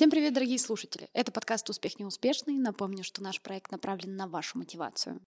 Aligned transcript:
Всем 0.00 0.08
привет, 0.08 0.32
дорогие 0.32 0.58
слушатели! 0.58 1.10
Это 1.12 1.30
подкаст 1.30 1.68
«Успех 1.68 1.98
неуспешный». 1.98 2.54
Напомню, 2.54 3.04
что 3.04 3.22
наш 3.22 3.38
проект 3.42 3.70
направлен 3.70 4.16
на 4.16 4.26
вашу 4.26 4.56
мотивацию. 4.56 5.20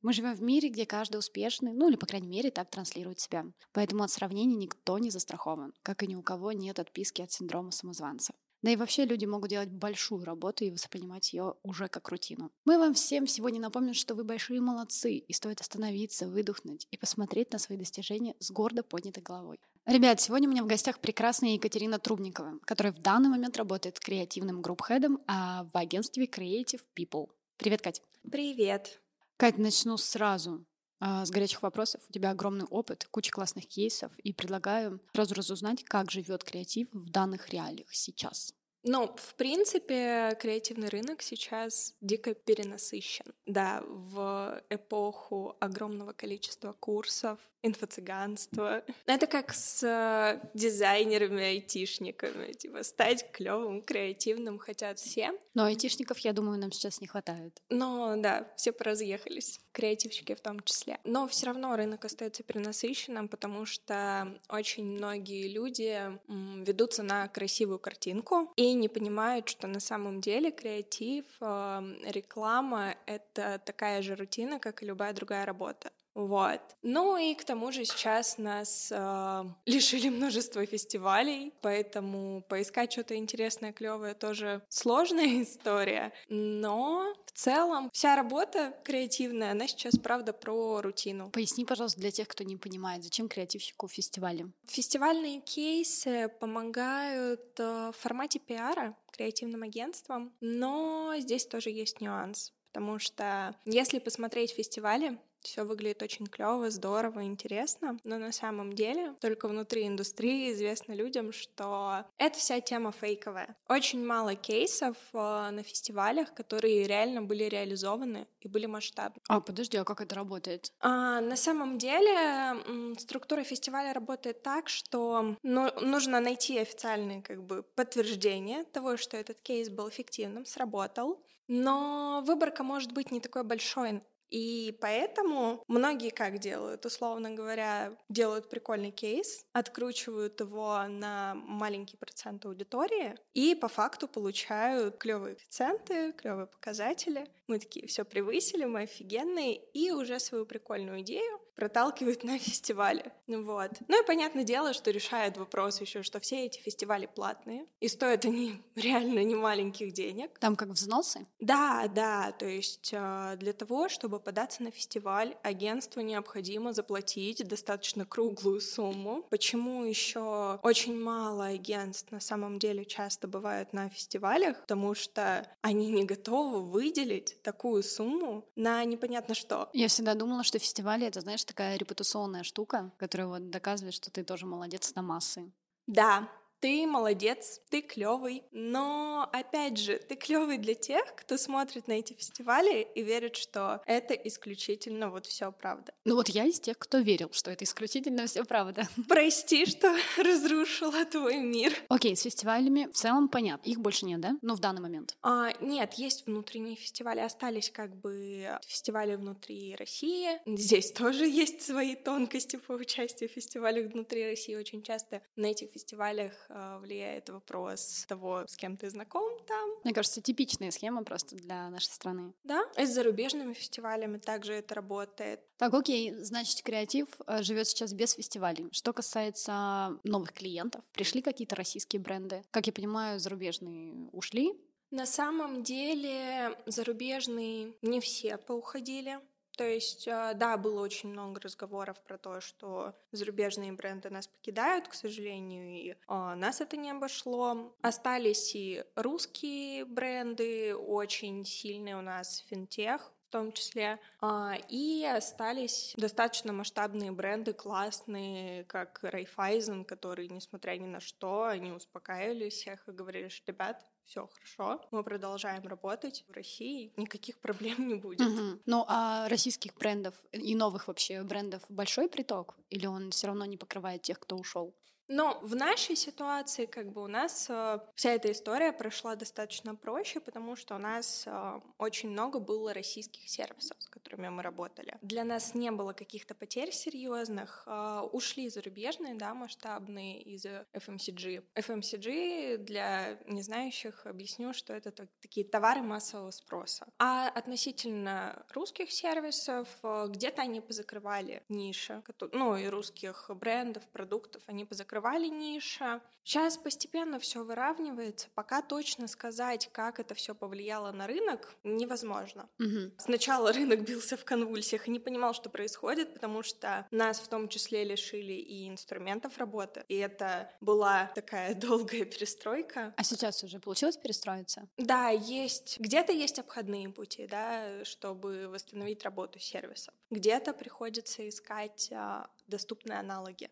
Мы 0.00 0.12
живем 0.12 0.36
в 0.36 0.40
мире, 0.40 0.68
где 0.68 0.86
каждый 0.86 1.16
успешный, 1.16 1.72
ну 1.72 1.88
или, 1.88 1.96
по 1.96 2.06
крайней 2.06 2.28
мере, 2.28 2.52
так 2.52 2.70
транслирует 2.70 3.18
себя. 3.18 3.46
Поэтому 3.72 4.04
от 4.04 4.12
сравнений 4.12 4.54
никто 4.54 4.98
не 4.98 5.10
застрахован, 5.10 5.74
как 5.82 6.04
и 6.04 6.06
ни 6.06 6.14
у 6.14 6.22
кого 6.22 6.52
нет 6.52 6.78
отписки 6.78 7.22
от 7.22 7.32
синдрома 7.32 7.72
самозванца. 7.72 8.34
Да 8.62 8.70
и 8.70 8.76
вообще 8.76 9.04
люди 9.04 9.24
могут 9.24 9.50
делать 9.50 9.70
большую 9.70 10.24
работу 10.24 10.64
и 10.64 10.70
воспринимать 10.70 11.32
ее 11.32 11.54
уже 11.62 11.88
как 11.88 12.08
рутину. 12.08 12.50
Мы 12.64 12.78
вам 12.78 12.94
всем 12.94 13.26
сегодня 13.26 13.60
напомним, 13.60 13.94
что 13.94 14.14
вы 14.16 14.24
большие 14.24 14.60
молодцы, 14.60 15.14
и 15.14 15.32
стоит 15.32 15.60
остановиться, 15.60 16.28
выдохнуть 16.28 16.86
и 16.90 16.96
посмотреть 16.96 17.52
на 17.52 17.58
свои 17.58 17.78
достижения 17.78 18.34
с 18.40 18.50
гордо 18.50 18.82
поднятой 18.82 19.22
головой. 19.22 19.58
Ребят, 19.88 20.20
сегодня 20.20 20.46
у 20.46 20.50
меня 20.50 20.62
в 20.62 20.66
гостях 20.66 20.98
прекрасная 20.98 21.54
Екатерина 21.54 21.98
Трубникова, 21.98 22.58
которая 22.66 22.92
в 22.92 22.98
данный 22.98 23.30
момент 23.30 23.56
работает 23.56 23.98
креативным 23.98 24.60
групп-хедом 24.60 25.18
а 25.26 25.64
в 25.72 25.74
агентстве 25.78 26.26
Creative 26.26 26.82
People. 26.94 27.30
Привет, 27.56 27.80
Катя. 27.80 28.02
Привет. 28.30 29.00
Кать, 29.38 29.56
начну 29.56 29.96
сразу 29.96 30.66
а, 31.00 31.24
с 31.24 31.30
горячих 31.30 31.62
вопросов. 31.62 32.02
У 32.06 32.12
тебя 32.12 32.32
огромный 32.32 32.66
опыт, 32.66 33.06
куча 33.10 33.30
классных 33.30 33.66
кейсов, 33.66 34.12
и 34.18 34.34
предлагаю 34.34 35.00
сразу 35.14 35.34
разузнать, 35.34 35.82
как 35.84 36.10
живет 36.10 36.44
креатив 36.44 36.88
в 36.92 37.08
данных 37.08 37.48
реалиях 37.48 37.88
сейчас. 37.90 38.52
Ну, 38.84 39.14
в 39.16 39.34
принципе, 39.34 40.36
креативный 40.40 40.88
рынок 40.88 41.20
сейчас 41.22 41.94
дико 42.00 42.34
перенасыщен. 42.34 43.26
Да, 43.44 43.82
в 43.86 44.62
эпоху 44.70 45.56
огромного 45.60 46.12
количества 46.12 46.72
курсов, 46.72 47.38
инфо-цыганства. 47.62 48.84
Это 49.06 49.26
как 49.26 49.52
с 49.52 49.82
э, 49.82 50.40
дизайнерами, 50.54 51.42
айтишниками. 51.42 52.52
Типа 52.52 52.82
стать 52.82 53.30
клевым, 53.32 53.82
креативным 53.82 54.58
хотят 54.58 54.98
все. 54.98 55.32
Но 55.54 55.64
айтишников, 55.64 56.18
я 56.20 56.32
думаю, 56.32 56.58
нам 56.58 56.70
сейчас 56.70 57.00
не 57.00 57.06
хватает. 57.06 57.60
Но 57.68 58.14
да, 58.16 58.48
все 58.56 58.72
поразъехались, 58.72 59.60
креативщики 59.72 60.34
в 60.34 60.40
том 60.40 60.60
числе. 60.60 60.98
Но 61.04 61.26
все 61.26 61.46
равно 61.46 61.76
рынок 61.76 62.04
остается 62.04 62.42
перенасыщенным, 62.42 63.28
потому 63.28 63.66
что 63.66 64.38
очень 64.48 64.84
многие 64.84 65.48
люди 65.48 66.00
ведутся 66.28 67.02
на 67.02 67.28
красивую 67.28 67.78
картинку 67.78 68.52
и 68.56 68.72
не 68.74 68.88
понимают, 68.88 69.48
что 69.48 69.66
на 69.66 69.80
самом 69.80 70.20
деле 70.20 70.50
креатив, 70.52 71.24
э, 71.40 71.80
реклама— 72.06 72.94
это 73.06 73.60
такая 73.64 74.02
же 74.02 74.14
рутина, 74.14 74.58
как 74.60 74.82
и 74.82 74.86
любая 74.86 75.12
другая 75.12 75.44
работа. 75.44 75.90
Вот. 76.18 76.60
Ну 76.82 77.16
и 77.16 77.32
к 77.36 77.44
тому 77.44 77.70
же 77.70 77.84
сейчас 77.84 78.38
нас 78.38 78.90
э, 78.90 79.44
лишили 79.66 80.08
множества 80.08 80.66
фестивалей, 80.66 81.54
поэтому 81.60 82.42
поискать 82.48 82.90
что-то 82.90 83.14
интересное, 83.14 83.72
клевое 83.72 84.14
тоже 84.14 84.60
сложная 84.68 85.42
история. 85.44 86.12
Но 86.28 87.14
в 87.24 87.30
целом 87.30 87.88
вся 87.92 88.16
работа 88.16 88.74
креативная, 88.82 89.52
она 89.52 89.68
сейчас 89.68 89.96
правда 89.96 90.32
про 90.32 90.82
рутину. 90.82 91.30
Поясни, 91.30 91.64
пожалуйста, 91.64 92.00
для 92.00 92.10
тех, 92.10 92.26
кто 92.26 92.42
не 92.42 92.56
понимает, 92.56 93.04
зачем 93.04 93.28
креативщику 93.28 93.86
фестивали? 93.86 94.50
Фестивальные 94.66 95.40
кейсы 95.40 96.28
помогают 96.40 97.60
э, 97.60 97.92
в 97.94 97.96
формате 97.96 98.40
пиара 98.40 98.96
креативным 99.12 99.62
агентствам, 99.62 100.32
но 100.40 101.14
здесь 101.18 101.46
тоже 101.46 101.70
есть 101.70 102.00
нюанс. 102.00 102.52
Потому 102.72 102.98
что 102.98 103.56
если 103.64 103.98
посмотреть 103.98 104.52
фестивали, 104.52 105.18
все 105.42 105.64
выглядит 105.64 106.02
очень 106.02 106.26
клево, 106.26 106.70
здорово, 106.70 107.24
интересно, 107.24 107.98
но 108.04 108.18
на 108.18 108.32
самом 108.32 108.72
деле 108.74 109.14
только 109.20 109.48
внутри 109.48 109.86
индустрии 109.86 110.52
известно 110.52 110.92
людям, 110.92 111.32
что 111.32 112.04
эта 112.18 112.38
вся 112.38 112.60
тема 112.60 112.92
фейковая. 112.92 113.56
Очень 113.68 114.04
мало 114.04 114.34
кейсов 114.34 114.96
э, 115.12 115.50
на 115.50 115.62
фестивалях, 115.62 116.34
которые 116.34 116.86
реально 116.86 117.22
были 117.22 117.44
реализованы 117.44 118.26
и 118.40 118.48
были 118.48 118.66
масштабны. 118.66 119.20
А, 119.28 119.40
подожди, 119.40 119.76
а 119.76 119.84
как 119.84 120.00
это 120.00 120.14
работает? 120.14 120.72
А, 120.80 121.20
на 121.20 121.36
самом 121.36 121.78
деле 121.78 122.94
структура 122.98 123.42
фестиваля 123.44 123.92
работает 123.92 124.42
так, 124.42 124.68
что 124.68 125.36
ну, 125.42 125.70
нужно 125.80 126.20
найти 126.20 126.58
официальные 126.58 127.22
как 127.22 127.42
бы 127.44 127.62
подтверждение 127.62 128.64
того, 128.64 128.96
что 128.96 129.16
этот 129.16 129.40
кейс 129.40 129.68
был 129.68 129.88
эффективным, 129.88 130.44
сработал, 130.44 131.22
но 131.48 132.22
выборка 132.26 132.62
может 132.62 132.92
быть 132.92 133.10
не 133.10 133.20
такой 133.20 133.42
большой. 133.42 134.02
И 134.30 134.76
поэтому 134.80 135.62
многие 135.68 136.10
как 136.10 136.38
делают, 136.38 136.84
условно 136.86 137.30
говоря, 137.30 137.96
делают 138.08 138.48
прикольный 138.48 138.90
кейс, 138.90 139.44
откручивают 139.52 140.40
его 140.40 140.82
на 140.88 141.34
маленький 141.34 141.96
процент 141.96 142.44
аудитории 142.44 143.16
и 143.34 143.54
по 143.54 143.68
факту 143.68 144.08
получают 144.08 144.98
клевые 144.98 145.34
коэффициенты, 145.36 146.12
клевые 146.12 146.46
показатели. 146.46 147.26
Мы 147.46 147.58
такие 147.58 147.86
все 147.86 148.04
превысили, 148.04 148.64
мы 148.64 148.82
офигенные, 148.82 149.56
и 149.56 149.90
уже 149.90 150.18
свою 150.18 150.44
прикольную 150.46 151.00
идею 151.00 151.40
проталкивают 151.58 152.22
на 152.22 152.38
фестивале. 152.48 153.12
Вот. 153.26 153.72
Ну 153.88 154.02
и 154.02 154.06
понятное 154.06 154.44
дело, 154.44 154.72
что 154.72 154.92
решает 154.92 155.36
вопрос 155.36 155.80
еще, 155.80 156.04
что 156.04 156.20
все 156.20 156.46
эти 156.46 156.60
фестивали 156.60 157.06
платные, 157.06 157.66
и 157.80 157.88
стоят 157.88 158.24
они 158.24 158.62
реально 158.76 159.24
не 159.24 159.34
маленьких 159.34 159.92
денег. 159.92 160.38
Там 160.38 160.54
как 160.54 160.68
взносы? 160.68 161.26
Да, 161.40 161.88
да, 161.92 162.30
то 162.30 162.46
есть 162.46 162.92
а, 162.94 163.34
для 163.36 163.52
того, 163.52 163.88
чтобы 163.88 164.20
податься 164.20 164.62
на 164.62 164.70
фестиваль, 164.70 165.36
агентству 165.42 166.00
необходимо 166.00 166.72
заплатить 166.72 167.46
достаточно 167.46 168.06
круглую 168.06 168.60
сумму. 168.60 169.26
Почему 169.28 169.82
еще 169.82 170.60
очень 170.62 171.02
мало 171.02 171.46
агентств 171.46 172.12
на 172.12 172.20
самом 172.20 172.60
деле 172.60 172.84
часто 172.84 173.26
бывают 173.26 173.72
на 173.72 173.88
фестивалях? 173.88 174.60
Потому 174.60 174.94
что 174.94 175.44
они 175.60 175.90
не 175.90 176.04
готовы 176.04 176.62
выделить 176.62 177.42
такую 177.42 177.82
сумму 177.82 178.44
на 178.54 178.84
непонятно 178.84 179.34
что. 179.34 179.68
Я 179.72 179.88
всегда 179.88 180.14
думала, 180.14 180.44
что 180.44 180.60
фестивали— 180.60 181.04
это, 181.08 181.20
знаешь, 181.20 181.47
такая 181.48 181.76
репутационная 181.76 182.44
штука, 182.44 182.92
которая 182.98 183.26
вот 183.26 183.50
доказывает, 183.50 183.94
что 183.94 184.10
ты 184.10 184.22
тоже 184.22 184.46
молодец 184.46 184.94
на 184.94 185.02
массы. 185.02 185.50
Да, 185.86 186.28
ты 186.60 186.86
молодец, 186.86 187.60
ты 187.70 187.82
клевый, 187.82 188.44
но 188.50 189.28
опять 189.32 189.78
же, 189.78 189.98
ты 189.98 190.16
клевый 190.16 190.58
для 190.58 190.74
тех, 190.74 191.02
кто 191.14 191.36
смотрит 191.36 191.88
на 191.88 191.92
эти 191.92 192.12
фестивали 192.14 192.86
и 192.94 193.02
верит, 193.02 193.36
что 193.36 193.82
это 193.86 194.14
исключительно 194.14 195.10
вот 195.10 195.26
все 195.26 195.52
правда. 195.52 195.92
Ну 196.04 196.16
вот 196.16 196.28
я 196.28 196.44
из 196.44 196.60
тех, 196.60 196.78
кто 196.78 196.98
верил, 196.98 197.30
что 197.32 197.50
это 197.50 197.64
исключительно 197.64 198.26
все 198.26 198.44
правда. 198.44 198.88
Прости, 199.08 199.66
что 199.66 199.94
разрушила 200.16 201.04
твой 201.04 201.38
мир. 201.38 201.72
Окей, 201.88 202.16
с 202.16 202.22
фестивалями 202.22 202.88
в 202.92 202.96
целом 202.96 203.28
понятно. 203.28 203.68
Их 203.68 203.78
больше 203.80 204.06
нет, 204.06 204.20
да? 204.20 204.36
Ну, 204.42 204.54
в 204.54 204.60
данный 204.60 204.80
момент. 204.80 205.16
А, 205.22 205.52
нет, 205.60 205.94
есть 205.94 206.26
внутренние 206.26 206.76
фестивали, 206.76 207.20
остались 207.20 207.70
как 207.70 207.96
бы 207.96 208.58
фестивали 208.66 209.14
внутри 209.14 209.76
России. 209.76 210.28
Здесь 210.46 210.92
тоже 210.92 211.26
есть 211.26 211.62
свои 211.62 211.94
тонкости 211.94 212.56
по 212.56 212.72
участию 212.72 213.28
в 213.28 213.32
фестивалях 213.32 213.92
внутри 213.92 214.24
России. 214.26 214.54
Очень 214.56 214.82
часто 214.82 215.22
на 215.36 215.46
этих 215.46 215.70
фестивалях 215.70 216.47
влияет 216.48 217.28
вопрос 217.28 218.04
того, 218.08 218.44
с 218.46 218.56
кем 218.56 218.76
ты 218.76 218.90
знаком 218.90 219.38
там. 219.46 219.70
Мне 219.84 219.92
кажется, 219.92 220.20
типичная 220.20 220.70
схема 220.70 221.04
просто 221.04 221.36
для 221.36 221.68
нашей 221.70 221.90
страны. 221.92 222.32
Да, 222.44 222.64
и 222.76 222.86
с 222.86 222.90
зарубежными 222.90 223.52
фестивалями 223.52 224.18
также 224.18 224.54
это 224.54 224.74
работает. 224.74 225.40
Так, 225.58 225.74
окей, 225.74 226.14
значит, 226.14 226.62
креатив 226.62 227.08
э, 227.26 227.42
живет 227.42 227.68
сейчас 227.68 227.92
без 227.92 228.14
фестивалей. 228.14 228.68
Что 228.72 228.92
касается 228.92 229.98
новых 230.04 230.32
клиентов, 230.32 230.82
пришли 230.92 231.22
какие-то 231.22 231.56
российские 231.56 232.00
бренды. 232.00 232.42
Как 232.50 232.66
я 232.66 232.72
понимаю, 232.72 233.20
зарубежные 233.20 234.08
ушли, 234.12 234.54
на 234.90 235.04
самом 235.04 235.62
деле 235.62 236.56
зарубежные 236.64 237.74
не 237.82 238.00
все 238.00 238.38
поуходили. 238.38 239.20
То 239.58 239.64
есть, 239.64 240.06
э, 240.06 240.34
да, 240.36 240.56
было 240.56 240.80
очень 240.80 241.08
много 241.08 241.40
разговоров 241.40 242.00
про 242.04 242.16
то, 242.16 242.40
что 242.40 242.94
зарубежные 243.10 243.72
бренды 243.72 244.08
нас 244.08 244.28
покидают, 244.28 244.86
к 244.86 244.94
сожалению, 244.94 245.66
и 245.68 245.96
а, 246.06 246.36
нас 246.36 246.60
это 246.60 246.76
не 246.76 246.92
обошло. 246.92 247.74
Остались 247.82 248.54
и 248.54 248.84
русские 248.94 249.84
бренды, 249.84 250.76
очень 250.76 251.44
сильные 251.44 251.98
у 251.98 252.02
нас 252.02 252.38
финтех, 252.48 253.12
в 253.28 253.30
том 253.30 253.52
числе. 253.52 253.98
А, 254.20 254.56
и 254.70 255.04
остались 255.04 255.92
достаточно 255.96 256.52
масштабные 256.54 257.12
бренды, 257.12 257.52
классные, 257.52 258.64
как 258.64 259.00
Райфайзен, 259.02 259.84
которые, 259.84 260.28
несмотря 260.28 260.76
ни 260.78 260.86
на 260.86 261.00
что, 261.00 261.44
они 261.44 261.70
успокаивали 261.70 262.48
всех 262.48 262.88
и 262.88 262.92
говорили, 262.92 263.28
что, 263.28 263.52
ребят, 263.52 263.84
все 264.04 264.26
хорошо, 264.26 264.80
мы 264.90 265.04
продолжаем 265.04 265.62
работать 265.68 266.24
в 266.26 266.32
России, 266.32 266.94
никаких 266.96 267.38
проблем 267.40 267.86
не 267.86 267.96
будет. 267.96 268.22
Угу. 268.22 268.62
Ну 268.64 268.84
а 268.88 269.28
российских 269.28 269.74
брендов 269.74 270.14
и 270.32 270.54
новых 270.54 270.88
вообще 270.88 271.22
брендов 271.22 271.62
большой 271.68 272.08
приток? 272.08 272.56
Или 272.70 272.86
он 272.86 273.10
все 273.10 273.26
равно 273.26 273.44
не 273.44 273.58
покрывает 273.58 274.00
тех, 274.00 274.18
кто 274.18 274.36
ушел? 274.36 274.74
Но 275.08 275.38
в 275.42 275.54
нашей 275.56 275.96
ситуации 275.96 276.66
как 276.66 276.92
бы 276.92 277.02
у 277.02 277.06
нас 277.06 277.46
э, 277.48 277.78
вся 277.94 278.10
эта 278.10 278.30
история 278.30 278.72
прошла 278.72 279.16
достаточно 279.16 279.74
проще, 279.74 280.20
потому 280.20 280.54
что 280.54 280.74
у 280.74 280.78
нас 280.78 281.24
э, 281.26 281.60
очень 281.78 282.10
много 282.10 282.40
было 282.40 282.74
российских 282.74 283.26
сервисов, 283.26 283.76
с 283.78 283.88
которыми 283.88 284.28
мы 284.28 284.42
работали. 284.42 284.98
Для 285.00 285.24
нас 285.24 285.54
не 285.54 285.70
было 285.70 285.94
каких-то 285.94 286.34
потерь 286.34 286.72
серьезных. 286.72 287.64
Э, 287.66 288.00
ушли 288.12 288.50
зарубежные, 288.50 289.14
да, 289.14 289.32
масштабные 289.32 290.20
из 290.20 290.44
FMCG. 290.44 291.42
FMCG 291.54 292.58
для 292.58 293.18
незнающих 293.24 294.04
объясню, 294.04 294.52
что 294.52 294.74
это 294.74 294.90
такие 295.22 295.46
товары 295.46 295.80
массового 295.80 296.32
спроса. 296.32 296.86
А 296.98 297.28
относительно 297.28 298.44
русских 298.52 298.92
сервисов, 298.92 299.68
э, 299.82 300.06
где-то 300.10 300.42
они 300.42 300.60
позакрывали 300.60 301.42
ниши, 301.48 302.02
ну 302.32 302.56
и 302.56 302.66
русских 302.66 303.30
брендов, 303.34 303.88
продуктов, 303.88 304.42
они 304.46 304.66
позакрывали 304.66 304.97
закрывали 304.98 305.28
ниши. 305.28 306.00
Сейчас 306.24 306.58
постепенно 306.58 307.18
все 307.18 307.42
выравнивается. 307.42 308.28
Пока 308.34 308.60
точно 308.60 309.08
сказать, 309.08 309.70
как 309.72 309.98
это 309.98 310.14
все 310.14 310.34
повлияло 310.34 310.92
на 310.92 311.06
рынок, 311.06 311.54
невозможно. 311.64 312.50
Угу. 312.58 312.92
Сначала 312.98 313.50
рынок 313.54 313.80
бился 313.80 314.16
в 314.16 314.24
конвульсиях 314.24 314.88
и 314.88 314.90
не 314.90 314.98
понимал, 314.98 315.32
что 315.32 315.48
происходит, 315.48 316.12
потому 316.12 316.42
что 316.42 316.86
нас 316.90 317.20
в 317.20 317.28
том 317.28 317.48
числе 317.48 317.84
лишили 317.84 318.34
и 318.34 318.68
инструментов 318.68 319.38
работы. 319.38 319.84
И 319.88 319.96
это 319.96 320.50
была 320.60 321.10
такая 321.14 321.54
долгая 321.68 322.04
перестройка. 322.04 322.92
А 322.96 323.04
сейчас 323.04 323.42
уже 323.42 323.58
получилось 323.58 323.96
перестроиться? 323.96 324.68
Да, 324.76 325.08
есть. 325.08 325.80
Где-то 325.80 326.12
есть 326.12 326.38
обходные 326.38 326.90
пути, 326.90 327.26
да, 327.26 327.84
чтобы 327.84 328.48
восстановить 328.48 329.02
работу 329.02 329.38
сервисов. 329.38 329.94
Где-то 330.10 330.52
приходится 330.52 331.26
искать 331.26 331.90
а, 331.92 332.28
доступные 332.48 332.98
аналоги. 332.98 333.48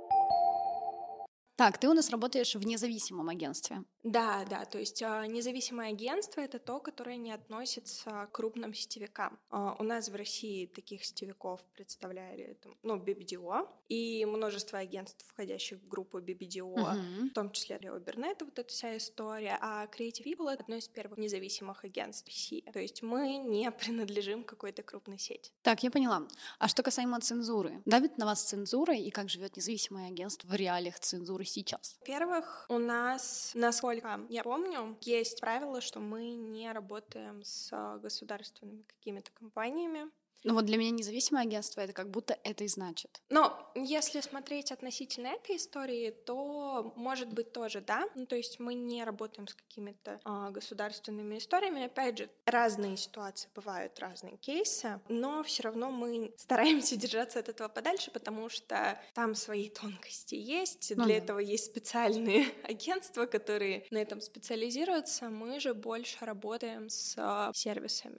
Так, 1.56 1.79
ты 1.79 1.88
у 1.88 1.94
нас 1.94 2.11
работаешь 2.11 2.55
в 2.55 2.67
независимом 2.67 3.31
агентстве. 3.31 3.82
Да, 4.03 4.44
да, 4.49 4.64
то 4.67 4.79
есть 4.79 5.03
а, 5.03 5.26
независимое 5.26 5.88
агентство 5.88 6.41
это 6.41 6.58
то, 6.58 6.79
которое 6.79 7.17
не 7.17 7.32
относится 7.32 8.29
к 8.31 8.32
крупным 8.32 8.75
сетевикам. 8.75 9.38
А, 9.50 9.75
у 9.79 9.82
нас 9.82 10.08
в 10.11 10.14
России 10.14 10.67
таких 10.67 11.05
сетевиков 11.05 11.64
представляли, 11.75 12.56
ну, 12.82 12.99
BBDO 12.99 13.69
и 13.88 14.25
множество 14.26 14.79
агентств, 14.79 15.26
входящих 15.26 15.81
в 15.81 15.88
группу 15.88 16.19
BBDO, 16.19 16.75
uh-huh. 16.75 17.31
в 17.31 17.32
том 17.32 17.50
числе 17.50 17.76
Leo 17.76 17.99
Burnett, 17.99 18.44
вот 18.44 18.58
эта 18.58 18.69
вся 18.69 18.97
история. 18.97 19.58
А 19.61 19.87
Creative 19.87 20.25
People— 20.25 20.50
это 20.53 20.62
одно 20.62 20.76
из 20.76 20.88
первых 20.88 21.19
независимых 21.19 21.85
агентств 21.85 22.29
России. 22.29 22.64
То 22.73 22.81
есть 22.81 23.03
мы 23.03 23.38
не 23.38 23.70
принадлежим 23.73 24.44
какой-то 24.44 24.82
крупной 24.82 25.19
сети. 25.19 25.53
Так, 25.62 25.82
я 25.82 25.91
поняла. 25.91 26.29
А 26.58 26.69
что 26.69 26.82
касаемо 26.82 27.19
цензуры? 27.20 27.82
Давит 27.87 28.19
на 28.19 28.26
вас 28.26 28.43
цензура 28.43 28.94
и 28.94 29.11
как 29.11 29.31
живет 29.31 29.56
независимое 29.56 30.08
агентство 30.08 30.47
в 30.49 30.55
реалиях 30.55 31.00
цензуры 31.00 31.45
сейчас? 31.46 31.96
Во-первых, 32.00 32.66
у 32.69 32.78
нас, 32.78 33.52
насколько 33.54 34.20
я 34.28 34.43
помню, 34.43 34.96
есть 35.00 35.40
правило, 35.40 35.81
что 35.81 36.00
мы 36.00 36.34
не 36.34 36.70
работаем 36.72 37.43
с 37.44 37.98
государственными 38.02 38.82
какими-то 38.82 39.31
компаниями. 39.32 40.10
Ну 40.44 40.55
вот 40.55 40.65
для 40.65 40.77
меня 40.77 40.91
независимое 40.91 41.43
агентство 41.43 41.81
это 41.81 41.93
как 41.93 42.11
будто 42.11 42.38
это 42.44 42.65
и 42.65 42.69
значит. 42.69 43.21
Но 43.31 43.71
если 43.75 44.21
смотреть 44.21 44.73
относительно 44.73 45.29
этой 45.29 45.56
истории, 45.56 46.11
то 46.11 46.93
может 46.97 47.33
быть 47.33 47.53
тоже 47.53 47.81
да. 47.81 48.09
Ну 48.15 48.27
то 48.27 48.37
есть 48.37 48.61
мы 48.61 48.75
не 48.75 49.05
работаем 49.05 49.49
с 49.49 49.55
какими-то 49.55 50.21
э, 50.25 50.50
государственными 50.50 51.38
историями. 51.38 51.85
Опять 51.85 52.19
же, 52.19 52.31
разные 52.44 52.97
ситуации 52.97 53.49
бывают, 53.55 53.99
разные 53.99 54.37
кейсы, 54.37 55.00
но 55.09 55.43
все 55.43 55.65
равно 55.65 55.91
мы 55.91 56.33
стараемся 56.37 56.97
держаться 56.97 57.39
от 57.39 57.49
этого 57.49 57.69
подальше, 57.69 58.11
потому 58.11 58.49
что 58.49 59.00
там 59.15 59.35
свои 59.35 59.69
тонкости 59.69 60.35
есть. 60.35 60.93
Ну, 60.97 61.05
для 61.05 61.19
да. 61.19 61.25
этого 61.25 61.39
есть 61.39 61.67
специальные 61.67 62.47
агентства, 62.62 63.27
которые 63.27 63.87
на 63.91 63.99
этом 63.99 64.21
специализируются. 64.21 65.29
Мы 65.29 65.61
же 65.61 65.75
больше 65.75 66.25
работаем 66.25 66.89
с 66.89 67.15
э, 67.17 67.50
сервисами. 67.55 68.19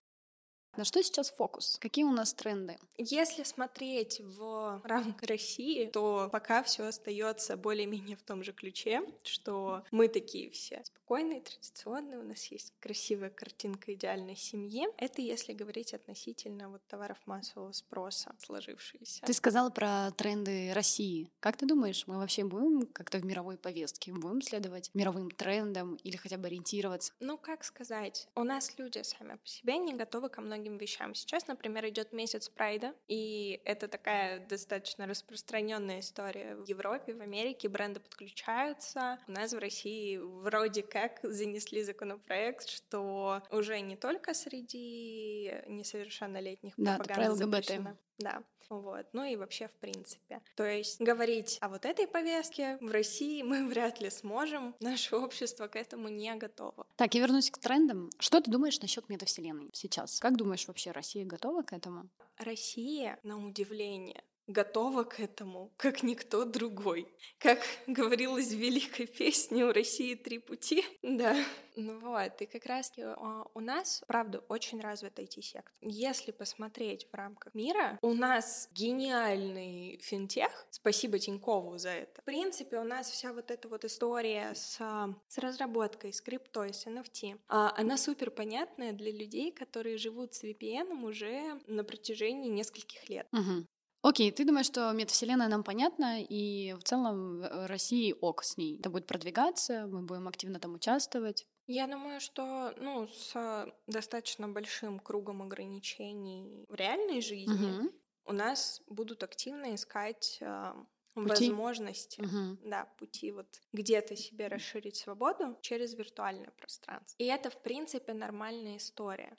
На 0.78 0.86
что 0.86 1.02
сейчас 1.02 1.32
фокус? 1.32 1.78
Какие 1.82 2.06
у 2.06 2.12
нас 2.12 2.36
тренды? 2.36 2.78
Если 3.00 3.42
смотреть 3.42 4.22
в 4.22 4.80
рамках 4.84 5.28
России, 5.28 5.88
то 5.88 6.30
пока 6.32 6.62
все 6.62 6.84
остается 6.84 7.58
более-менее 7.58 8.16
в 8.16 8.22
том 8.22 8.44
же 8.44 8.54
ключе, 8.54 9.02
что 9.24 9.84
мы 9.90 10.08
такие 10.08 10.52
все 10.52 10.84
спокойные, 11.08 11.42
традиционные, 11.42 12.20
у 12.20 12.24
нас 12.24 12.46
есть 12.52 12.74
красивая 12.80 13.30
картинка 13.30 13.94
идеальной 13.94 14.36
семьи. 14.36 14.88
Это 14.98 15.22
если 15.22 15.54
говорить 15.54 15.94
относительно 15.94 16.70
вот 16.70 16.86
товаров 16.88 17.18
массового 17.26 17.72
спроса, 17.72 18.36
сложившиеся. 18.38 19.26
Ты 19.26 19.34
сказала 19.34 19.70
про 19.70 20.12
тренды 20.12 20.74
России. 20.74 21.32
Как 21.40 21.56
ты 21.58 21.66
думаешь, 21.66 22.06
мы 22.08 22.18
вообще 22.18 22.44
будем 22.44 22.86
как-то 22.88 23.20
в 23.20 23.26
мировой 23.26 23.58
повестке, 23.58 24.12
будем 24.12 24.42
следовать 24.42 24.92
мировым 24.94 25.32
трендам 25.32 25.96
или 26.04 26.18
хотя 26.18 26.38
бы 26.38 26.48
ориентироваться? 26.48 27.14
Ну, 27.20 27.38
как 27.38 27.64
сказать, 27.64 28.28
у 28.36 28.44
нас 28.44 28.78
люди 28.78 29.02
сами 29.02 29.38
по 29.38 29.48
себе 29.48 29.78
не 29.78 29.94
готовы 29.94 30.28
ко 30.28 30.42
многим 30.42 30.67
многим 30.68 30.78
вещам. 30.78 31.16
Сейчас, 31.16 31.48
например, 31.48 31.88
идет 31.88 32.14
месяц 32.14 32.50
Прайда, 32.50 32.94
и 33.08 33.62
это 33.66 33.88
такая 33.88 34.46
достаточно 34.48 35.08
распространенная 35.08 36.00
история 36.00 36.56
в 36.56 36.68
Европе, 36.68 37.14
в 37.14 37.22
Америке. 37.22 37.70
Бренды 37.70 38.00
подключаются. 38.00 39.20
У 39.28 39.32
нас 39.32 39.54
в 39.54 39.60
России 39.60 40.18
вроде 40.18 40.84
как 40.84 41.20
занесли 41.24 41.84
законопроект, 41.84 42.68
что 42.68 43.42
уже 43.52 43.80
не 43.82 43.96
только 43.96 44.34
среди 44.34 45.54
несовершеннолетних 45.68 46.74
да, 46.78 46.98
пропаганда 46.98 47.36
запрещена. 47.36 47.98
Да, 48.18 48.44
вот. 48.70 49.08
Ну 49.14 49.24
и 49.24 49.36
вообще 49.36 49.68
в 49.68 49.76
принципе. 49.78 50.42
То 50.56 50.66
есть 50.66 51.00
говорить 51.00 51.58
о 51.62 51.70
вот 51.70 51.86
этой 51.86 52.08
повестке 52.08 52.78
в 52.82 52.92
России 52.92 53.42
мы 53.42 53.68
вряд 53.70 54.02
ли 54.02 54.10
сможем. 54.10 54.76
Наше 54.80 55.16
общество 55.16 55.68
к 55.68 55.76
этому 55.76 56.10
не 56.10 56.36
готово. 56.36 56.86
Так, 56.96 57.14
я 57.14 57.22
вернусь 57.22 57.52
к 57.52 57.58
трендам. 57.58 58.10
Что 58.20 58.42
ты 58.42 58.52
думаешь 58.52 58.80
насчет 58.82 59.08
метавселенной 59.10 59.70
сейчас? 59.74 60.20
Как 60.20 60.36
думаешь, 60.36 60.68
вообще 60.68 60.92
Россия 60.92 61.26
готова 61.26 61.62
к 61.64 61.74
этому? 61.74 62.10
Россия, 62.38 63.20
на 63.24 63.44
удивление, 63.44 64.24
готова 64.48 65.04
к 65.04 65.20
этому, 65.20 65.72
как 65.78 66.04
никто 66.04 66.46
другой. 66.46 67.08
Как 67.38 67.60
говорилось 67.86 68.48
в 68.48 68.58
великой 68.58 69.06
песне 69.06 69.66
«У 69.66 69.72
России 69.72 70.16
три 70.16 70.40
пути». 70.40 70.84
Да. 71.02 71.36
Ну 71.76 72.00
вот, 72.00 72.42
и 72.42 72.48
как 72.48 72.66
раз 72.66 72.92
а, 72.98 73.46
у 73.54 73.60
нас, 73.60 74.04
правда, 74.08 74.40
очень 74.48 74.82
развит 74.82 75.20
IT-сектор. 75.20 75.72
Если 75.82 76.32
посмотреть 76.32 77.08
в 77.12 77.14
рамках 77.14 77.54
мира, 77.54 78.00
у 78.02 78.16
нас 78.16 78.68
гениальный 78.74 80.00
финтех. 80.02 80.66
Спасибо 80.72 81.20
Тинькову 81.20 81.78
за 81.78 81.90
это. 81.90 82.22
В 82.22 82.26
принципе, 82.26 82.80
у 82.80 82.84
нас 82.84 83.12
вся 83.12 83.32
вот 83.32 83.52
эта 83.52 83.68
вот 83.68 83.86
история 83.86 84.54
с, 84.56 84.80
с 85.28 85.38
разработкой, 85.38 86.14
с 86.14 86.22
криптой, 86.22 86.74
с 86.74 86.88
NFT, 86.88 87.40
а, 87.48 87.74
она 87.78 87.98
супер 87.98 88.32
понятная 88.32 88.92
для 88.94 89.12
людей, 89.12 89.52
которые 89.52 89.98
живут 89.98 90.34
с 90.34 90.44
VPN 90.44 91.04
уже 91.04 91.60
на 91.68 91.84
протяжении 91.84 92.50
нескольких 92.50 93.08
лет. 93.08 93.28
Угу. 93.32 93.68
Окей, 94.02 94.32
ты 94.32 94.46
думаешь, 94.46 94.68
что 94.68 94.92
метавселенная 94.92 95.48
нам 95.48 95.64
понятна, 95.64 96.22
и 96.22 96.74
в 96.74 96.84
целом 96.84 97.40
в 97.40 97.68
России 97.68 98.16
ок 98.22 98.44
с 98.44 98.58
ней. 98.58 98.80
Это 98.80 98.90
будет 98.90 99.08
продвигаться, 99.08 99.88
мы 99.88 100.04
будем 100.04 100.28
активно 100.28 100.60
там 100.60 100.76
участвовать. 100.76 101.46
Я 101.68 101.88
думаю, 101.88 102.22
что 102.22 102.74
ну, 102.78 103.08
с 103.08 103.68
достаточно 103.88 104.48
большим 104.48 105.00
кругом 105.00 105.42
ограничений 105.42 106.66
в 106.70 106.76
реальной 106.76 107.22
жизни 107.22 107.80
угу. 107.80 107.92
у 108.26 108.32
нас 108.32 108.82
будут 108.88 109.24
активно 109.24 109.76
искать 109.76 110.38
э, 110.40 110.74
пути? 111.14 111.50
возможности, 111.50 112.22
угу. 112.22 112.58
да, 112.64 112.86
пути 112.98 113.32
вот 113.32 113.48
где-то 113.74 114.16
себе 114.16 114.48
расширить 114.48 114.96
свободу 114.96 115.58
через 115.62 115.94
виртуальное 115.94 116.52
пространство. 116.52 117.16
И 117.18 117.26
это, 117.26 117.50
в 117.50 117.62
принципе, 117.62 118.14
нормальная 118.14 118.78
история. 118.78 119.36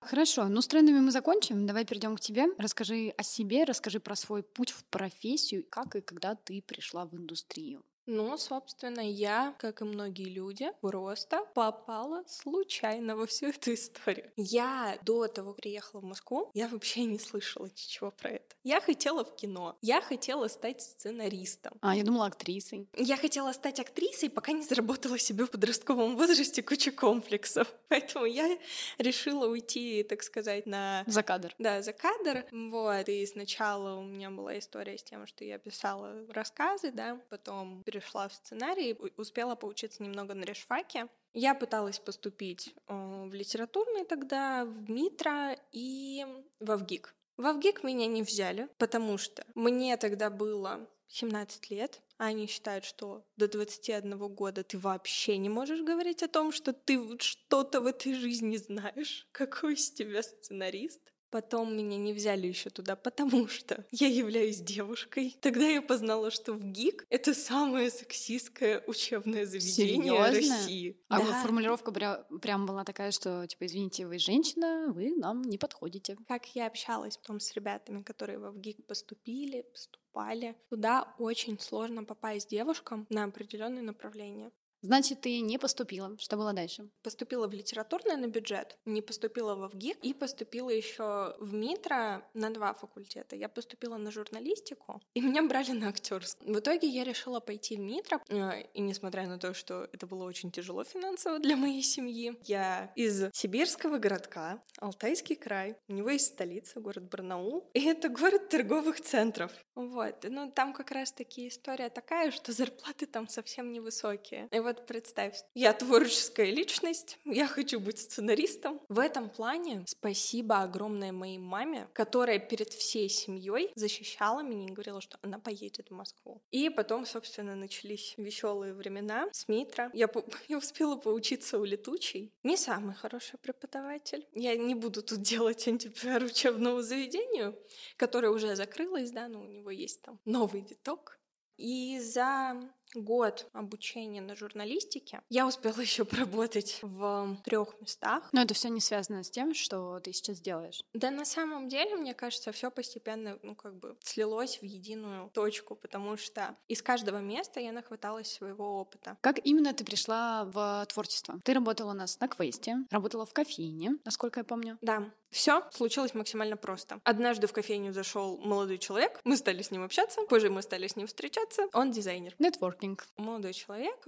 Хорошо, 0.00 0.48
ну 0.48 0.62
с 0.62 0.66
трендами 0.66 1.00
мы 1.00 1.10
закончим. 1.10 1.66
Давай 1.66 1.84
перейдем 1.84 2.16
к 2.16 2.20
тебе. 2.20 2.46
Расскажи 2.58 3.12
о 3.16 3.22
себе, 3.22 3.64
расскажи 3.64 4.00
про 4.00 4.16
свой 4.16 4.42
путь 4.42 4.70
в 4.70 4.84
профессию, 4.86 5.64
как 5.68 5.94
и 5.94 6.00
когда 6.00 6.34
ты 6.34 6.62
пришла 6.62 7.04
в 7.04 7.14
индустрию. 7.14 7.84
Ну, 8.12 8.36
собственно, 8.38 9.00
я, 9.00 9.54
как 9.58 9.82
и 9.82 9.84
многие 9.84 10.28
люди, 10.28 10.72
просто 10.80 11.44
попала 11.54 12.24
случайно 12.26 13.16
во 13.16 13.26
всю 13.26 13.46
эту 13.46 13.74
историю. 13.74 14.32
Я 14.36 14.98
до 15.04 15.28
того 15.28 15.52
приехала 15.52 16.00
в 16.00 16.04
Москву, 16.04 16.50
я 16.54 16.66
вообще 16.68 17.04
не 17.04 17.18
слышала 17.18 17.66
ничего 17.66 18.10
про 18.10 18.30
это. 18.30 18.56
Я 18.64 18.80
хотела 18.80 19.24
в 19.24 19.36
кино, 19.36 19.78
я 19.80 20.00
хотела 20.00 20.48
стать 20.48 20.82
сценаристом. 20.82 21.72
А, 21.80 21.94
я 21.94 22.02
думала 22.02 22.26
актрисой. 22.26 22.88
Я 22.96 23.16
хотела 23.16 23.52
стать 23.52 23.78
актрисой, 23.78 24.28
пока 24.28 24.52
не 24.52 24.62
заработала 24.62 25.18
себе 25.18 25.46
в 25.46 25.50
подростковом 25.50 26.16
возрасте 26.16 26.62
кучу 26.62 26.92
комплексов. 26.92 27.72
Поэтому 27.88 28.24
я 28.24 28.58
решила 28.98 29.46
уйти, 29.46 30.02
так 30.02 30.22
сказать, 30.22 30.66
на... 30.66 31.04
За 31.06 31.22
кадр. 31.22 31.54
Да, 31.58 31.80
за 31.80 31.92
кадр. 31.92 32.44
Вот. 32.50 33.08
И 33.08 33.24
сначала 33.26 33.94
у 33.98 34.02
меня 34.02 34.30
была 34.30 34.58
история 34.58 34.98
с 34.98 35.02
тем, 35.02 35.26
что 35.26 35.44
я 35.44 35.58
писала 35.58 36.26
рассказы, 36.28 36.90
да, 36.90 37.20
потом 37.30 37.82
перешла 37.84 37.99
в 38.00 38.32
сценарий, 38.32 38.96
успела 39.16 39.54
поучиться 39.54 40.02
немного 40.02 40.34
на 40.34 40.44
решфаке. 40.44 41.08
Я 41.32 41.54
пыталась 41.54 41.98
поступить 41.98 42.74
э, 42.88 43.24
в 43.26 43.32
литературный 43.32 44.04
тогда, 44.04 44.64
в 44.64 44.90
МИТРА 44.90 45.56
и 45.72 46.26
в 46.58 46.76
ВГИК. 46.76 47.14
В 47.36 47.52
ВГИК 47.52 47.84
меня 47.84 48.06
не 48.06 48.22
взяли, 48.22 48.68
потому 48.78 49.16
что 49.16 49.44
мне 49.54 49.96
тогда 49.96 50.28
было 50.28 50.88
17 51.08 51.70
лет, 51.70 52.02
а 52.18 52.26
они 52.26 52.46
считают, 52.46 52.84
что 52.84 53.24
до 53.36 53.48
21 53.48 54.18
года 54.28 54.62
ты 54.62 54.78
вообще 54.78 55.38
не 55.38 55.48
можешь 55.48 55.80
говорить 55.80 56.22
о 56.22 56.28
том, 56.28 56.52
что 56.52 56.72
ты 56.72 57.18
что-то 57.18 57.80
в 57.80 57.86
этой 57.86 58.14
жизни 58.14 58.56
знаешь. 58.56 59.26
Какой 59.32 59.74
из 59.74 59.90
тебя 59.90 60.22
сценарист? 60.22 61.12
Потом 61.30 61.76
меня 61.76 61.96
не 61.96 62.12
взяли 62.12 62.48
еще 62.48 62.70
туда, 62.70 62.96
потому 62.96 63.46
что 63.48 63.84
я 63.92 64.08
являюсь 64.08 64.60
девушкой. 64.60 65.36
Тогда 65.40 65.66
я 65.68 65.80
познала, 65.80 66.30
что 66.30 66.52
в 66.54 66.64
ГИК— 66.64 67.06
это 67.08 67.34
самое 67.34 67.90
сексистское 67.90 68.82
учебное 68.86 69.46
заведение 69.46 70.02
Серьезно? 70.12 70.56
России. 70.56 71.00
А 71.08 71.18
Да. 71.18 71.42
формулировка 71.42 71.92
пря- 71.92 72.38
прям 72.40 72.66
была 72.66 72.84
такая, 72.84 73.12
что, 73.12 73.46
типа, 73.46 73.66
извините, 73.66 74.06
вы 74.06 74.18
женщина, 74.18 74.92
вы 74.92 75.14
нам 75.16 75.42
не 75.42 75.56
подходите. 75.56 76.16
Как 76.26 76.46
я 76.56 76.66
общалась 76.66 77.16
потом 77.16 77.38
с 77.38 77.52
ребятами, 77.54 78.02
которые 78.02 78.38
во 78.38 78.50
ВГИК 78.50 78.86
поступили, 78.86 79.62
поступали. 79.72 80.56
Туда 80.68 81.14
очень 81.18 81.58
сложно 81.60 82.02
попасть 82.04 82.50
девушкам 82.50 83.06
на 83.08 83.24
определенные 83.24 83.82
направления. 83.82 84.50
Значит, 84.82 85.20
ты 85.20 85.40
не 85.40 85.58
поступила. 85.58 86.16
Что 86.18 86.36
было 86.36 86.52
дальше? 86.52 86.88
Поступила 87.02 87.46
в 87.46 87.52
литературное 87.52 88.16
на 88.16 88.26
бюджет, 88.26 88.78
не 88.86 89.02
поступила 89.02 89.54
во 89.54 89.68
ВГИК 89.68 89.98
и 90.02 90.14
поступила 90.14 90.70
еще 90.70 91.36
в 91.38 91.52
МИТРО 91.52 92.22
на 92.34 92.50
два 92.50 92.72
факультета. 92.72 93.36
Я 93.36 93.48
поступила 93.48 93.96
на 93.96 94.10
журналистику, 94.10 95.02
и 95.14 95.20
меня 95.20 95.42
брали 95.42 95.72
на 95.72 95.88
актерскую. 95.88 96.54
В 96.54 96.58
итоге 96.58 96.88
я 96.88 97.04
решила 97.04 97.40
пойти 97.40 97.76
в 97.76 97.80
МИТРО, 97.80 98.20
э, 98.28 98.62
и 98.72 98.80
несмотря 98.80 99.26
на 99.26 99.38
то, 99.38 99.52
что 99.52 99.88
это 99.92 100.06
было 100.06 100.24
очень 100.24 100.50
тяжело 100.50 100.84
финансово 100.84 101.38
для 101.38 101.56
моей 101.56 101.82
семьи, 101.82 102.38
я 102.44 102.92
из 102.96 103.30
сибирского 103.32 103.98
городка, 103.98 104.62
Алтайский 104.78 105.36
край, 105.36 105.76
у 105.88 105.92
него 105.92 106.10
есть 106.10 106.28
столица, 106.28 106.80
город 106.80 107.10
Барнаул, 107.10 107.68
и 107.74 107.84
это 107.84 108.08
город 108.08 108.48
торговых 108.48 109.00
центров. 109.00 109.52
Вот, 109.74 110.24
ну 110.28 110.50
там 110.50 110.72
как 110.72 110.90
раз-таки 110.90 111.48
история 111.48 111.90
такая, 111.90 112.30
что 112.30 112.52
зарплаты 112.52 113.06
там 113.06 113.28
совсем 113.28 113.72
невысокие. 113.72 114.48
И 114.50 114.58
вот 114.58 114.69
представь, 114.86 115.42
я 115.54 115.72
творческая 115.72 116.50
личность, 116.50 117.18
я 117.24 117.46
хочу 117.46 117.80
быть 117.80 117.98
сценаристом. 117.98 118.80
В 118.88 118.98
этом 118.98 119.28
плане 119.28 119.84
спасибо 119.86 120.62
огромное 120.62 121.12
моей 121.12 121.38
маме, 121.38 121.88
которая 121.92 122.38
перед 122.38 122.72
всей 122.72 123.08
семьей 123.08 123.70
защищала 123.74 124.42
меня 124.42 124.66
и 124.66 124.72
говорила, 124.72 125.00
что 125.00 125.18
она 125.22 125.38
поедет 125.38 125.90
в 125.90 125.94
Москву. 125.94 126.42
И 126.50 126.70
потом, 126.70 127.06
собственно, 127.06 127.54
начались 127.54 128.14
веселые 128.16 128.74
времена 128.74 129.28
с 129.32 129.48
Митро. 129.48 129.90
Я, 129.92 130.08
по- 130.08 130.24
я 130.48 130.58
успела 130.58 130.96
поучиться 130.96 131.58
у 131.58 131.64
летучей. 131.64 132.32
Не 132.42 132.56
самый 132.56 132.94
хороший 132.94 133.38
преподаватель. 133.38 134.26
Я 134.32 134.56
не 134.56 134.74
буду 134.74 135.02
тут 135.02 135.22
делать 135.22 135.66
антипиар 135.66 136.22
учебному 136.22 136.82
заведению, 136.82 137.58
которое 137.96 138.30
уже 138.30 138.54
закрылось, 138.56 139.10
да, 139.10 139.28
но 139.28 139.40
у 139.40 139.46
него 139.46 139.70
есть 139.70 140.02
там 140.02 140.18
новый 140.24 140.60
виток. 140.60 141.18
И 141.56 142.00
за 142.00 142.58
год 142.94 143.48
обучения 143.52 144.20
на 144.20 144.36
журналистике 144.36 145.20
я 145.28 145.46
успела 145.46 145.80
еще 145.80 146.04
поработать 146.04 146.78
в 146.82 147.36
трех 147.44 147.80
местах. 147.80 148.28
Но 148.32 148.42
это 148.42 148.54
все 148.54 148.68
не 148.68 148.80
связано 148.80 149.22
с 149.22 149.30
тем, 149.30 149.54
что 149.54 149.98
ты 150.00 150.12
сейчас 150.12 150.40
делаешь. 150.40 150.82
Да 150.94 151.10
на 151.10 151.24
самом 151.24 151.68
деле, 151.68 151.96
мне 151.96 152.14
кажется, 152.14 152.52
все 152.52 152.70
постепенно, 152.70 153.38
ну, 153.42 153.54
как 153.54 153.78
бы 153.78 153.96
слилось 154.02 154.58
в 154.58 154.64
единую 154.64 155.30
точку, 155.30 155.74
потому 155.74 156.16
что 156.16 156.56
из 156.68 156.82
каждого 156.82 157.18
места 157.18 157.60
я 157.60 157.72
нахваталась 157.72 158.32
своего 158.32 158.80
опыта. 158.80 159.16
Как 159.20 159.44
именно 159.44 159.72
ты 159.72 159.84
пришла 159.84 160.44
в 160.44 160.86
творчество? 160.86 161.40
Ты 161.44 161.54
работала 161.54 161.90
у 161.90 161.94
нас 161.94 162.18
на 162.20 162.28
квесте, 162.28 162.76
работала 162.90 163.26
в 163.26 163.32
кофейне, 163.32 163.98
насколько 164.04 164.40
я 164.40 164.44
помню. 164.44 164.78
Да, 164.80 165.10
все 165.30 165.62
случилось 165.70 166.14
максимально 166.14 166.56
просто. 166.56 167.00
Однажды 167.04 167.46
в 167.46 167.52
кофейню 167.52 167.92
зашел 167.92 168.38
молодой 168.38 168.78
человек, 168.78 169.20
мы 169.24 169.36
стали 169.36 169.62
с 169.62 169.70
ним 169.70 169.84
общаться, 169.84 170.22
позже 170.22 170.50
мы 170.50 170.62
стали 170.62 170.88
с 170.88 170.96
ним 170.96 171.06
встречаться. 171.06 171.68
Он 171.72 171.92
дизайнер. 171.92 172.34
Нетворкинг. 172.80 173.06
Молодой 173.16 173.52
человек, 173.52 173.98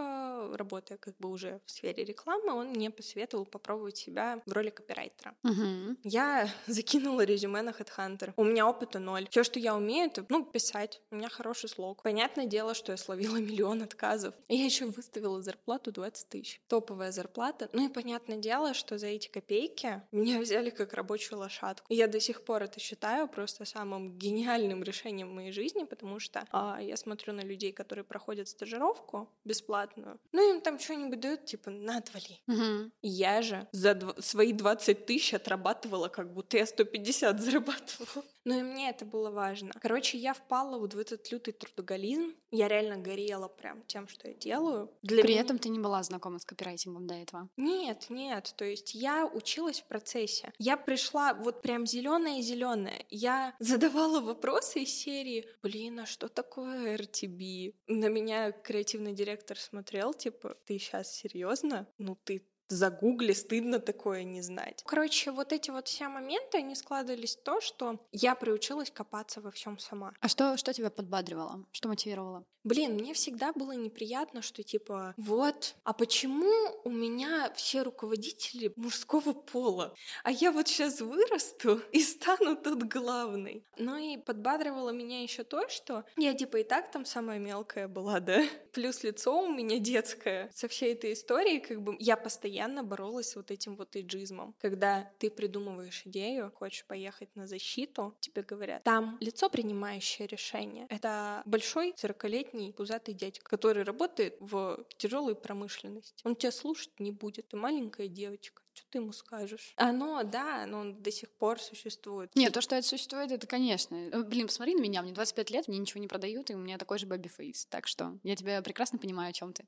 работая 0.56 0.98
как 0.98 1.16
бы 1.18 1.28
уже 1.28 1.60
в 1.66 1.70
сфере 1.70 2.04
рекламы, 2.04 2.52
он 2.52 2.68
мне 2.68 2.90
посоветовал 2.90 3.44
попробовать 3.44 3.96
себя 3.96 4.40
в 4.46 4.52
роли 4.52 4.70
копирайтера. 4.70 5.34
Мгм. 5.42 5.98
Я 6.02 6.48
закинула 6.66 7.22
резюме 7.24 7.62
на 7.62 7.70
HeadHunter. 7.70 8.32
У 8.36 8.44
меня 8.44 8.68
опыта 8.68 8.98
ноль. 8.98 9.28
Все, 9.30 9.44
что 9.44 9.58
я 9.58 9.74
умею, 9.74 10.06
это, 10.06 10.24
ну, 10.28 10.44
писать. 10.44 11.00
У 11.10 11.16
меня 11.16 11.28
хороший 11.28 11.68
слог. 11.68 12.02
Понятное 12.02 12.46
дело, 12.46 12.74
что 12.74 12.92
я 12.92 12.96
словила 12.96 13.36
миллион 13.40 13.82
отказов. 13.82 14.34
Я 14.48 14.64
еще 14.64 14.86
выставила 14.86 15.42
зарплату 15.42 15.92
20 15.92 16.28
тысяч. 16.28 16.60
Топовая 16.68 17.12
зарплата. 17.12 17.68
Ну 17.72 17.86
и 17.86 17.92
понятное 17.92 18.38
дело, 18.38 18.74
что 18.74 18.98
за 18.98 19.08
эти 19.08 19.28
копейки 19.28 20.02
меня 20.12 20.40
взяли 20.40 20.70
как 20.70 20.94
рабочую 20.94 21.38
лошадку. 21.38 21.86
И 21.88 21.96
я 21.96 22.06
до 22.06 22.20
сих 22.20 22.42
пор 22.44 22.62
это 22.62 22.80
считаю 22.80 23.28
просто 23.28 23.64
самым 23.64 24.18
гениальным 24.18 24.82
решением 24.82 25.30
в 25.30 25.34
моей 25.34 25.52
жизни, 25.52 25.84
потому 25.84 26.18
что 26.18 26.44
а, 26.50 26.78
я 26.80 26.96
смотрю 26.96 27.32
на 27.32 27.40
людей, 27.40 27.72
которые 27.72 28.04
проходят 28.04 28.48
стажировку 28.66 29.28
бесплатную. 29.44 30.18
Ну, 30.32 30.54
им 30.54 30.60
там 30.60 30.78
что-нибудь 30.78 31.20
дают, 31.20 31.44
типа, 31.44 31.70
на, 31.70 31.98
отвали. 31.98 32.38
Мгм. 32.46 32.92
Я 33.02 33.42
же 33.42 33.66
за 33.72 33.90
дв- 33.92 34.22
свои 34.22 34.52
20 34.52 35.06
тысяч 35.06 35.34
отрабатывала, 35.34 36.08
как 36.08 36.32
будто 36.32 36.56
я 36.56 36.66
150 36.66 37.40
зарабатывала. 37.40 38.24
Ну 38.44 38.58
и 38.58 38.62
мне 38.62 38.90
это 38.90 39.04
было 39.04 39.30
важно. 39.30 39.70
Короче, 39.80 40.18
я 40.18 40.34
впала 40.34 40.78
вот 40.78 40.94
в 40.94 40.98
этот 40.98 41.30
лютый 41.30 41.52
трудоголизм. 41.52 42.34
Я 42.50 42.68
реально 42.68 42.96
горела 42.96 43.48
прям 43.48 43.82
тем, 43.86 44.08
что 44.08 44.28
я 44.28 44.34
делаю. 44.34 44.90
Для 45.02 45.22
При 45.22 45.32
меня- 45.32 45.42
этом 45.42 45.58
ты 45.58 45.68
не 45.68 45.78
была 45.78 46.02
знакома 46.02 46.38
с 46.38 46.44
копирайтингом 46.44 47.06
до 47.06 47.14
этого. 47.14 47.48
Нет, 47.56 48.06
нет. 48.10 48.52
То 48.56 48.64
есть 48.64 48.94
я 48.94 49.26
училась 49.26 49.80
в 49.80 49.86
процессе. 49.86 50.52
Я 50.58 50.76
пришла 50.76 51.34
вот 51.34 51.62
прям 51.62 51.86
зеленая-зеленая. 51.86 53.04
Я 53.10 53.54
задавала 53.58 54.20
вопросы 54.20 54.80
из 54.80 54.90
серии, 54.94 55.46
блин, 55.62 56.00
а 56.00 56.06
что 56.06 56.28
такое 56.28 56.96
RTB? 56.96 57.74
На 57.86 58.08
меня 58.08 58.52
креативный 58.52 59.14
директор 59.14 59.58
смотрел, 59.58 60.14
типа, 60.14 60.56
ты 60.66 60.78
сейчас 60.78 61.14
серьезно? 61.14 61.86
Ну 61.98 62.16
ты 62.24 62.42
загугли, 62.72 63.32
стыдно 63.32 63.78
такое 63.78 64.24
не 64.24 64.42
знать. 64.42 64.82
Короче, 64.86 65.30
вот 65.30 65.52
эти 65.52 65.70
вот 65.70 65.88
все 65.88 66.08
моменты, 66.08 66.58
они 66.58 66.74
складывались 66.74 67.36
в 67.36 67.42
то, 67.42 67.60
что 67.60 68.00
я 68.12 68.34
приучилась 68.34 68.90
копаться 68.90 69.40
во 69.40 69.50
всем 69.50 69.78
сама. 69.78 70.12
А 70.20 70.28
что, 70.28 70.56
что 70.56 70.72
тебя 70.72 70.90
подбадривало? 70.90 71.64
Что 71.72 71.88
мотивировало? 71.88 72.44
Блин, 72.64 72.94
мне 72.94 73.12
всегда 73.12 73.52
было 73.52 73.72
неприятно, 73.72 74.40
что 74.40 74.62
типа, 74.62 75.14
вот, 75.16 75.74
а 75.82 75.92
почему 75.92 76.52
у 76.84 76.90
меня 76.90 77.52
все 77.56 77.82
руководители 77.82 78.72
мужского 78.76 79.32
пола, 79.32 79.94
а 80.22 80.30
я 80.30 80.52
вот 80.52 80.68
сейчас 80.68 81.00
вырасту 81.00 81.80
и 81.90 82.00
стану 82.00 82.54
тут 82.54 82.84
главной. 82.84 83.66
Ну 83.78 83.96
и 83.96 84.16
подбадривало 84.16 84.90
меня 84.90 85.22
еще 85.22 85.42
то, 85.42 85.68
что 85.68 86.04
я 86.16 86.34
типа 86.34 86.58
и 86.58 86.62
так 86.62 86.92
там 86.92 87.04
самая 87.04 87.40
мелкая 87.40 87.88
была, 87.88 88.20
да? 88.20 88.44
Плюс 88.72 89.02
лицо 89.02 89.36
у 89.40 89.52
меня 89.52 89.78
детское. 89.78 90.48
Со 90.54 90.68
всей 90.68 90.92
этой 90.92 91.14
историей 91.14 91.58
как 91.58 91.82
бы 91.82 91.96
я 91.98 92.16
постоянно 92.16 92.61
боролась 92.68 93.30
с 93.30 93.36
вот 93.36 93.50
этим 93.50 93.76
вот 93.76 93.96
эйджизмом. 93.96 94.54
Когда 94.60 95.10
ты 95.18 95.30
придумываешь 95.30 96.02
идею, 96.06 96.52
хочешь 96.54 96.84
поехать 96.86 97.34
на 97.34 97.46
защиту, 97.46 98.14
тебе 98.20 98.42
говорят, 98.42 98.82
там 98.82 99.16
лицо, 99.20 99.48
принимающее 99.48 100.26
решение, 100.26 100.86
это 100.88 101.42
большой 101.44 101.92
40-летний 101.92 102.72
пузатый 102.72 103.14
дядька, 103.14 103.44
который 103.48 103.82
работает 103.82 104.36
в 104.40 104.84
тяжелой 104.96 105.34
промышленности. 105.34 106.22
Он 106.24 106.36
тебя 106.36 106.52
слушать 106.52 106.92
не 106.98 107.12
будет, 107.12 107.48
ты 107.48 107.56
маленькая 107.56 108.08
девочка. 108.08 108.62
Что 108.74 108.86
ты 108.88 108.98
ему 108.98 109.12
скажешь? 109.12 109.74
Оно, 109.76 110.22
да, 110.22 110.62
оно 110.62 110.92
до 110.92 111.10
сих 111.10 111.30
пор 111.30 111.60
существует. 111.60 112.30
Нет, 112.34 112.54
то, 112.54 112.62
что 112.62 112.74
это 112.74 112.86
существует, 112.86 113.30
это, 113.30 113.46
конечно. 113.46 113.94
Э, 113.94 114.22
Блин, 114.22 114.46
посмотри 114.46 114.74
на 114.74 114.80
меня, 114.80 115.02
мне 115.02 115.12
25 115.12 115.50
лет, 115.50 115.68
мне 115.68 115.76
ничего 115.76 116.00
не 116.00 116.08
продают, 116.08 116.50
и 116.50 116.54
у 116.54 116.58
меня 116.58 116.78
такой 116.78 116.98
же 116.98 117.06
бэби 117.06 117.28
фейс. 117.28 117.66
Так 117.66 117.86
что 117.86 118.18
я 118.22 118.34
тебя 118.34 118.62
прекрасно 118.62 118.98
понимаю, 118.98 119.30
о 119.30 119.32
чем 119.32 119.52
ты. 119.52 119.66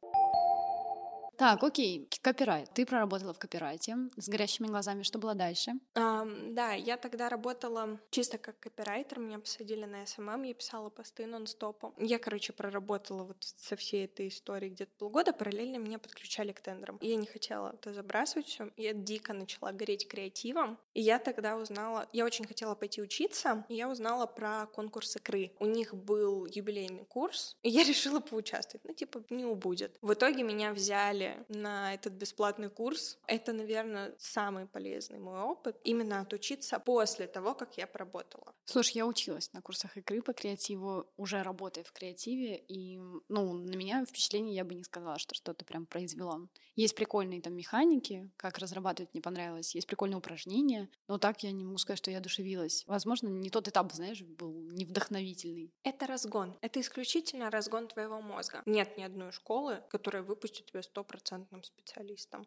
Так, 1.36 1.64
окей, 1.64 2.08
копирайт. 2.22 2.70
Ты 2.74 2.86
проработала 2.86 3.34
в 3.34 3.38
копирайте 3.38 3.96
с 4.16 4.28
горящими 4.28 4.68
глазами. 4.68 5.02
Что 5.02 5.18
было 5.18 5.34
дальше? 5.34 5.72
Ам, 5.94 6.54
да, 6.54 6.72
я 6.72 6.96
тогда 6.96 7.28
работала 7.28 7.98
чисто 8.10 8.38
как 8.38 8.58
копирайтер, 8.60 9.18
меня 9.18 9.38
посадили 9.40 9.84
на 9.84 10.06
SMM, 10.06 10.44
я 10.44 10.54
писала 10.54 10.90
посты 10.90 11.26
нон-стопом. 11.26 11.92
Я, 11.98 12.18
короче, 12.18 12.52
проработала 12.52 13.24
вот 13.24 13.36
со 13.40 13.74
всей 13.74 14.04
этой 14.04 14.28
историей 14.28 14.70
где-то 14.70 14.92
полгода, 14.96 15.32
параллельно 15.32 15.78
меня 15.78 15.98
подключали 15.98 16.52
к 16.52 16.60
тендерам. 16.60 16.98
Я 17.00 17.16
не 17.16 17.26
хотела 17.26 17.72
это 17.74 17.92
забрасывать 17.92 18.46
все, 18.46 18.70
я 18.76 18.92
дико 18.92 19.32
начала 19.32 19.72
гореть 19.72 20.06
креативом, 20.06 20.78
и 20.94 21.00
я 21.00 21.18
тогда 21.18 21.56
узнала, 21.56 22.08
я 22.12 22.24
очень 22.24 22.46
хотела 22.46 22.74
пойти 22.74 23.02
учиться, 23.02 23.64
и 23.68 23.74
я 23.74 23.88
узнала 23.88 24.26
про 24.26 24.66
конкурс 24.66 25.16
ИКРЫ. 25.16 25.52
У 25.58 25.66
них 25.66 25.94
был 25.94 26.46
юбилейный 26.46 27.04
курс, 27.04 27.56
и 27.62 27.70
я 27.70 27.82
решила 27.84 28.20
поучаствовать, 28.20 28.84
ну, 28.84 28.94
типа, 28.94 29.24
не 29.30 29.44
убудет. 29.44 29.96
В 30.00 30.12
итоге 30.12 30.44
меня 30.44 30.72
взяли 30.72 31.23
пришли 31.24 31.44
на 31.48 31.94
этот 31.94 32.12
бесплатный 32.14 32.70
курс. 32.70 33.18
Это, 33.26 33.52
наверное, 33.52 34.14
самый 34.18 34.66
полезный 34.66 35.18
мой 35.18 35.40
опыт. 35.40 35.76
Именно 35.84 36.20
отучиться 36.20 36.78
после 36.78 37.26
того, 37.26 37.54
как 37.54 37.76
я 37.76 37.86
поработала. 37.86 38.54
Слушай, 38.64 38.98
я 38.98 39.06
училась 39.06 39.52
на 39.52 39.62
курсах 39.62 39.96
игры 39.96 40.22
по 40.22 40.32
креативу, 40.32 41.06
уже 41.16 41.42
работая 41.42 41.84
в 41.84 41.92
креативе, 41.92 42.56
и, 42.56 42.98
ну, 43.28 43.52
на 43.52 43.74
меня 43.76 44.04
впечатление 44.04 44.54
я 44.54 44.64
бы 44.64 44.74
не 44.74 44.84
сказала, 44.84 45.18
что 45.18 45.34
что-то 45.34 45.64
прям 45.64 45.86
произвело. 45.86 46.48
Есть 46.76 46.94
прикольные 46.94 47.40
там 47.40 47.54
механики, 47.54 48.30
как 48.36 48.58
разрабатывать 48.58 49.12
мне 49.14 49.22
понравилось, 49.22 49.74
есть 49.74 49.86
прикольные 49.86 50.18
упражнения, 50.18 50.88
но 51.08 51.18
так 51.18 51.42
я 51.42 51.52
не 51.52 51.64
могу 51.64 51.78
сказать, 51.78 51.98
что 51.98 52.10
я 52.10 52.18
одушевилась. 52.18 52.84
Возможно, 52.86 53.28
не 53.28 53.50
тот 53.50 53.68
этап, 53.68 53.92
знаешь, 53.92 54.22
был 54.22 54.52
не 54.70 54.84
вдохновительный. 54.84 55.72
Это 55.82 56.06
разгон. 56.06 56.56
Это 56.60 56.80
исключительно 56.80 57.50
разгон 57.50 57.88
твоего 57.88 58.20
мозга. 58.20 58.62
Нет 58.66 58.96
ни 58.96 59.02
одной 59.02 59.32
школы, 59.32 59.82
которая 59.90 60.22
выпустит 60.22 60.66
тебя 60.66 60.82
стопроцентным 61.14 61.62
специалистом. 61.62 62.44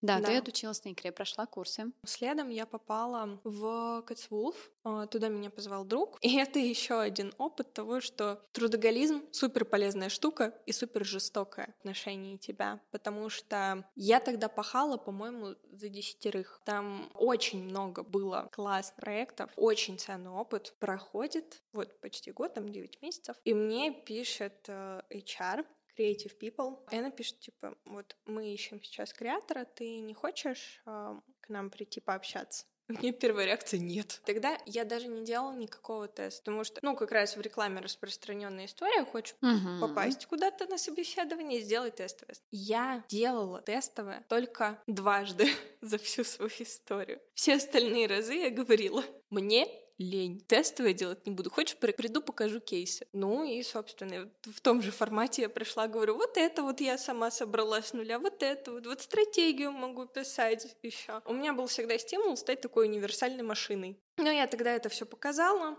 Да, 0.00 0.20
да, 0.20 0.28
ты 0.28 0.36
отучилась 0.36 0.84
на 0.84 0.92
икре, 0.92 1.10
прошла 1.10 1.46
курсы. 1.46 1.90
Следом 2.06 2.50
я 2.50 2.66
попала 2.66 3.40
в 3.42 4.02
Кэтсвулф. 4.02 4.70
Туда 5.10 5.28
меня 5.28 5.50
позвал 5.50 5.84
друг. 5.84 6.18
И 6.20 6.36
это 6.38 6.60
еще 6.60 7.00
один 7.00 7.34
опыт 7.38 7.72
того, 7.72 8.00
что 8.00 8.40
трудоголизм— 8.52 9.24
супер 9.32 9.64
полезная 9.64 10.08
штука 10.08 10.54
и 10.66 10.72
супер 10.72 11.04
жестокое 11.04 11.74
отношение 11.80 12.38
тебя. 12.38 12.80
Потому 12.92 13.28
что 13.28 13.84
я 13.96 14.20
тогда 14.20 14.48
пахала, 14.48 14.98
по-моему, 14.98 15.56
за 15.72 15.88
десятерых. 15.88 16.60
Там 16.64 17.10
очень 17.14 17.64
много 17.64 18.04
было 18.04 18.48
классных 18.52 18.96
проектов, 18.96 19.50
очень 19.56 19.98
ценный 19.98 20.30
опыт. 20.30 20.74
Проходит 20.78 21.60
вот 21.72 22.00
почти 22.00 22.30
год, 22.30 22.54
там 22.54 22.68
9 22.68 23.02
месяцев. 23.02 23.36
И 23.44 23.52
мне 23.52 23.90
пишет 23.90 24.64
э, 24.68 25.02
HR, 25.10 25.64
Creative 25.98 26.32
People. 26.40 26.78
И 26.90 26.96
она 26.96 27.10
пишет, 27.10 27.40
типа, 27.40 27.76
вот 27.84 28.16
мы 28.26 28.52
ищем 28.52 28.82
сейчас 28.82 29.12
креатора, 29.12 29.64
ты 29.64 29.98
не 30.00 30.14
хочешь 30.14 30.80
э, 30.86 31.20
к 31.40 31.48
нам 31.48 31.70
прийти 31.70 32.00
пообщаться? 32.00 32.66
У 32.90 32.94
меня 32.94 33.12
первая 33.12 33.44
реакция 33.44 33.80
нет. 33.80 34.22
Тогда 34.24 34.56
я 34.64 34.84
даже 34.86 35.08
не 35.08 35.22
делала 35.22 35.52
никакого 35.52 36.08
теста, 36.08 36.40
потому 36.40 36.64
что, 36.64 36.78
ну, 36.80 36.96
как 36.96 37.12
раз 37.12 37.36
в 37.36 37.40
рекламе 37.40 37.80
распространенная 37.80 38.64
история, 38.64 39.04
хочешь 39.04 39.36
uh-huh. 39.42 39.80
попасть 39.80 40.24
куда-то 40.24 40.64
на 40.66 40.78
собеседование, 40.78 41.60
сделай 41.60 41.90
тестовое. 41.90 42.36
Я 42.50 43.04
делала 43.08 43.60
тестовое 43.60 44.24
только 44.30 44.82
дважды 44.86 45.50
за 45.82 45.98
всю 45.98 46.24
свою 46.24 46.50
историю. 46.60 47.20
Все 47.34 47.56
остальные 47.56 48.06
разы 48.06 48.34
я 48.34 48.50
говорила, 48.50 49.04
мне 49.28 49.68
лень. 49.98 50.40
Тестовое 50.46 50.92
делать 50.92 51.26
не 51.26 51.32
буду. 51.32 51.50
Хочешь, 51.50 51.76
приду, 51.76 52.22
покажу 52.22 52.60
кейсы. 52.60 53.06
Ну 53.12 53.44
и, 53.44 53.62
собственно, 53.62 54.30
в 54.42 54.60
том 54.60 54.80
же 54.80 54.90
формате 54.90 55.42
я 55.42 55.48
пришла, 55.48 55.88
говорю, 55.88 56.14
вот 56.14 56.36
это 56.36 56.62
вот 56.62 56.80
я 56.80 56.96
сама 56.96 57.30
собрала 57.30 57.82
с 57.82 57.92
нуля, 57.92 58.18
вот 58.18 58.42
это 58.42 58.72
вот, 58.72 58.86
вот 58.86 59.02
стратегию 59.02 59.72
могу 59.72 60.06
писать 60.06 60.76
еще. 60.82 61.20
У 61.24 61.34
меня 61.34 61.52
был 61.52 61.66
всегда 61.66 61.98
стимул 61.98 62.36
стать 62.36 62.60
такой 62.60 62.86
универсальной 62.86 63.42
машиной. 63.42 63.98
Но 64.16 64.30
я 64.30 64.46
тогда 64.46 64.72
это 64.72 64.88
все 64.88 65.04
показала, 65.04 65.76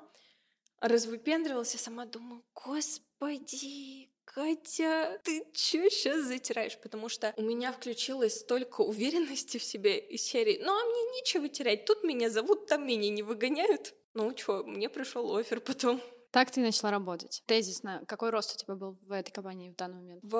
развыпендривалась, 0.81 1.75
и 1.75 1.77
сама 1.77 2.05
думаю, 2.05 2.43
господи, 2.53 4.09
Катя, 4.25 5.19
ты 5.23 5.43
чё 5.53 5.89
сейчас 5.89 6.25
затираешь? 6.25 6.77
Потому 6.77 7.09
что 7.09 7.33
у 7.35 7.41
меня 7.41 7.71
включилось 7.71 8.39
столько 8.41 8.81
уверенности 8.81 9.57
в 9.57 9.63
себе 9.63 9.97
из 9.97 10.21
серии. 10.21 10.61
Ну, 10.63 10.71
а 10.71 10.85
мне 10.85 11.17
нечего 11.17 11.49
терять. 11.49 11.85
Тут 11.85 12.03
меня 12.03 12.29
зовут, 12.29 12.67
там 12.67 12.85
меня 12.85 13.09
не 13.09 13.23
выгоняют. 13.23 13.95
Ну, 14.19 14.33
чё, 14.33 14.63
мне 14.65 14.89
пришел 14.89 15.33
офер 15.37 15.61
потом. 15.61 16.01
Так 16.31 16.51
ты 16.51 16.61
начала 16.61 16.91
работать. 16.91 17.41
Тезисно, 17.47 18.03
какой 18.07 18.29
рост 18.29 18.55
у 18.55 18.57
тебя 18.57 18.75
был 18.75 18.97
в 19.01 19.11
этой 19.11 19.31
компании 19.31 19.69
в 19.69 19.75
данный 19.75 19.95
момент? 19.95 20.19
В 20.23 20.35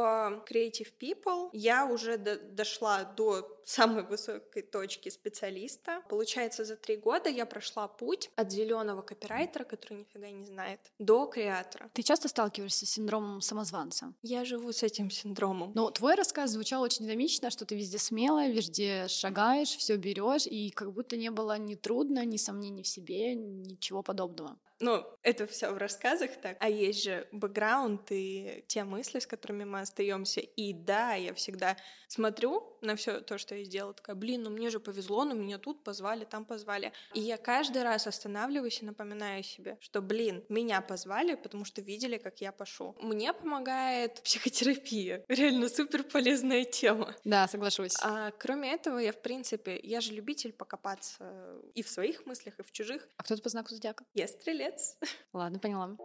Creative 0.50 0.94
People 1.00 1.50
я 1.52 1.86
уже 1.86 2.18
до 2.18 2.38
дошла 2.40 3.04
до 3.04 3.60
самой 3.66 4.04
высокой 4.04 4.62
точки 4.62 5.10
специалиста. 5.10 6.02
Получается, 6.10 6.64
за 6.64 6.76
три 6.76 6.98
года 6.98 7.30
я 7.30 7.46
прошла 7.46 7.88
путь 7.88 8.30
от 8.36 8.52
зеленого 8.52 9.02
копирайтера, 9.02 9.64
который 9.64 10.00
нифига 10.00 10.30
не 10.30 10.46
знает, 10.46 10.80
до 11.00 11.26
креатора. 11.26 11.90
Ты 11.94 12.04
часто 12.04 12.28
сталкиваешься 12.28 12.86
с 12.86 12.90
синдромом 12.90 13.42
самозванца? 13.42 14.14
Я 14.22 14.46
живу 14.46 14.72
с 14.72 14.84
этим 14.84 15.10
синдромом. 15.10 15.72
Но 15.76 15.90
твой 15.90 16.16
рассказ 16.16 16.52
звучал 16.52 16.82
очень 16.82 17.06
динамично, 17.06 17.50
что 17.50 17.66
ты 17.66 17.76
везде 17.76 17.98
смелая, 17.98 18.52
везде 18.52 19.08
шагаешь, 19.08 19.76
все 19.76 19.96
берешь, 19.96 20.46
и 20.46 20.70
как 20.72 20.94
будто 20.94 21.18
не 21.18 21.32
было 21.32 21.58
ни 21.58 21.76
трудно, 21.76 22.26
ни 22.26 22.38
сомнений 22.38 22.84
в 22.84 22.88
себе, 22.88 23.36
ничего 23.36 24.04
подобного. 24.04 24.58
Ну, 24.82 25.06
это 25.24 25.46
все 25.46 25.72
в 25.72 25.78
рассказах 25.78 26.32
так. 26.42 26.56
А 26.62 26.70
есть 26.70 27.04
же 27.04 27.28
бэкграунд 27.34 28.12
и 28.12 28.64
те 28.68 28.86
мысли, 28.86 29.20
с 29.20 29.28
которыми 29.28 29.66
мы 29.66 29.82
остаемся. 29.82 30.40
И 30.40 30.72
да, 30.74 31.16
я 31.16 31.34
всегда 31.34 31.76
смотрю 32.08 32.78
на 32.82 32.96
все 32.96 33.22
то, 33.22 33.38
что 33.38 33.56
я 33.56 33.64
сделала, 33.64 33.94
такая, 33.94 34.16
блин, 34.16 34.44
ну 34.44 34.50
мне 34.50 34.70
же 34.70 34.80
повезло, 34.80 35.26
ну 35.26 35.36
меня 35.36 35.58
тут 35.58 35.84
позвали, 35.84 36.26
там 36.26 36.46
позвали. 36.46 36.92
И 37.14 37.20
я 37.20 37.38
каждый 37.38 37.84
раз 37.84 38.08
останавливаюсь 38.08 38.82
и 38.82 38.86
напоминаю 38.86 39.44
себе, 39.44 39.78
что, 39.82 40.02
блин, 40.02 40.44
меня 40.50 40.82
позвали, 40.82 41.36
потому 41.36 41.66
что 41.66 41.82
видели, 41.82 42.18
как 42.18 42.42
я 42.42 42.52
пошу. 42.52 42.96
Мне 43.02 43.34
помогает 43.34 44.22
психотерапия. 44.24 45.24
Реально 45.28 45.70
супер 45.70 46.04
полезная 46.04 46.64
тема. 46.64 47.16
Да, 47.24 47.48
соглашусь. 47.48 47.96
А 48.02 48.32
кроме 48.32 48.74
этого, 48.74 48.98
я, 49.00 49.12
в 49.12 49.22
принципе, 49.22 49.80
я 49.82 50.02
же 50.02 50.14
любитель 50.14 50.54
покопаться 50.54 51.60
и 51.74 51.84
в 51.84 51.90
своих 51.90 52.26
мыслях, 52.26 52.60
и 52.60 52.64
в 52.64 52.72
чужих. 52.72 53.08
А 53.18 53.24
кто 53.24 53.36
ты 53.36 53.42
по 53.42 53.50
знаку 53.50 53.70
зодиака? 53.70 54.06
Я 54.14 54.28
стрелец. 54.28 54.98
Ладно, 55.34 55.60
поняла. 55.60 55.98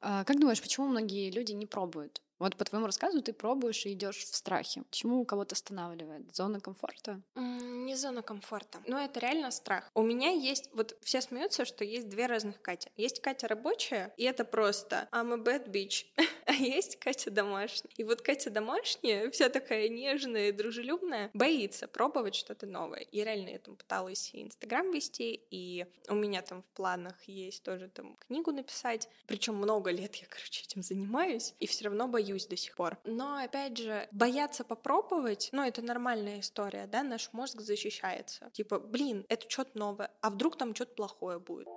А 0.00 0.24
как 0.24 0.38
думаешь, 0.38 0.60
почему 0.60 0.86
многие 0.86 1.30
люди 1.30 1.52
не 1.52 1.64
пробуют? 1.64 2.20
Вот 2.38 2.56
по 2.56 2.64
твоему 2.64 2.86
рассказу 2.86 3.22
ты 3.22 3.32
пробуешь 3.32 3.86
и 3.86 3.92
идешь 3.92 4.18
в 4.24 4.34
страхе. 4.34 4.82
Почему 4.82 5.24
кого-то 5.24 5.54
останавливает? 5.54 6.34
Зона 6.34 6.60
комфорта? 6.60 7.22
не 7.36 7.96
зона 7.96 8.22
комфорта. 8.22 8.82
Но 8.86 8.98
это 8.98 9.20
реально 9.20 9.50
страх. 9.50 9.90
У 9.94 10.02
меня 10.02 10.30
есть... 10.30 10.70
Вот 10.72 10.96
все 11.02 11.20
смеются, 11.20 11.64
что 11.64 11.84
есть 11.84 12.08
две 12.08 12.26
разных 12.26 12.62
Кати. 12.62 12.90
Есть 12.96 13.20
Катя 13.20 13.46
рабочая, 13.46 14.12
и 14.16 14.24
это 14.24 14.44
просто 14.44 15.06
I'm 15.12 15.34
a 15.34 15.36
bad 15.36 15.70
bitch. 15.70 16.06
а 16.46 16.52
есть 16.52 16.96
Катя 16.96 17.30
домашняя. 17.30 17.92
И 17.96 18.04
вот 18.04 18.22
Катя 18.22 18.50
домашняя, 18.50 19.30
вся 19.30 19.50
такая 19.50 19.88
нежная 19.88 20.48
и 20.48 20.52
дружелюбная, 20.52 21.30
боится 21.34 21.86
пробовать 21.86 22.34
что-то 22.34 22.66
новое. 22.66 23.00
И 23.00 23.22
реально 23.22 23.50
я 23.50 23.58
там 23.58 23.76
пыталась 23.76 24.30
и 24.32 24.42
Инстаграм 24.42 24.90
вести, 24.90 25.40
и 25.50 25.86
у 26.08 26.14
меня 26.14 26.40
там 26.40 26.62
в 26.62 26.76
планах 26.76 27.22
есть 27.26 27.62
тоже 27.62 27.88
там 27.88 28.16
книгу 28.26 28.50
написать. 28.50 29.08
Причем 29.26 29.56
много 29.56 29.90
лет 29.90 30.14
я, 30.16 30.26
короче, 30.26 30.62
этим 30.62 30.82
занимаюсь, 30.82 31.54
и 31.60 31.66
все 31.66 31.84
равно 31.84 32.08
боюсь 32.08 32.23
до 32.24 32.56
сих 32.56 32.74
пор. 32.74 32.98
Но, 33.04 33.36
опять 33.36 33.76
же, 33.76 34.08
бояться 34.12 34.64
попробовать, 34.64 35.50
ну, 35.52 35.62
это 35.62 35.82
нормальная 35.82 36.40
история, 36.40 36.86
да, 36.86 37.02
наш 37.02 37.32
мозг 37.32 37.60
защищается. 37.60 38.50
Типа, 38.52 38.78
блин, 38.78 39.24
это 39.28 39.48
что-то 39.48 39.78
новое, 39.78 40.10
а 40.20 40.30
вдруг 40.30 40.56
там 40.56 40.74
что-то 40.74 40.94
плохое 40.94 41.38
будет. 41.38 41.68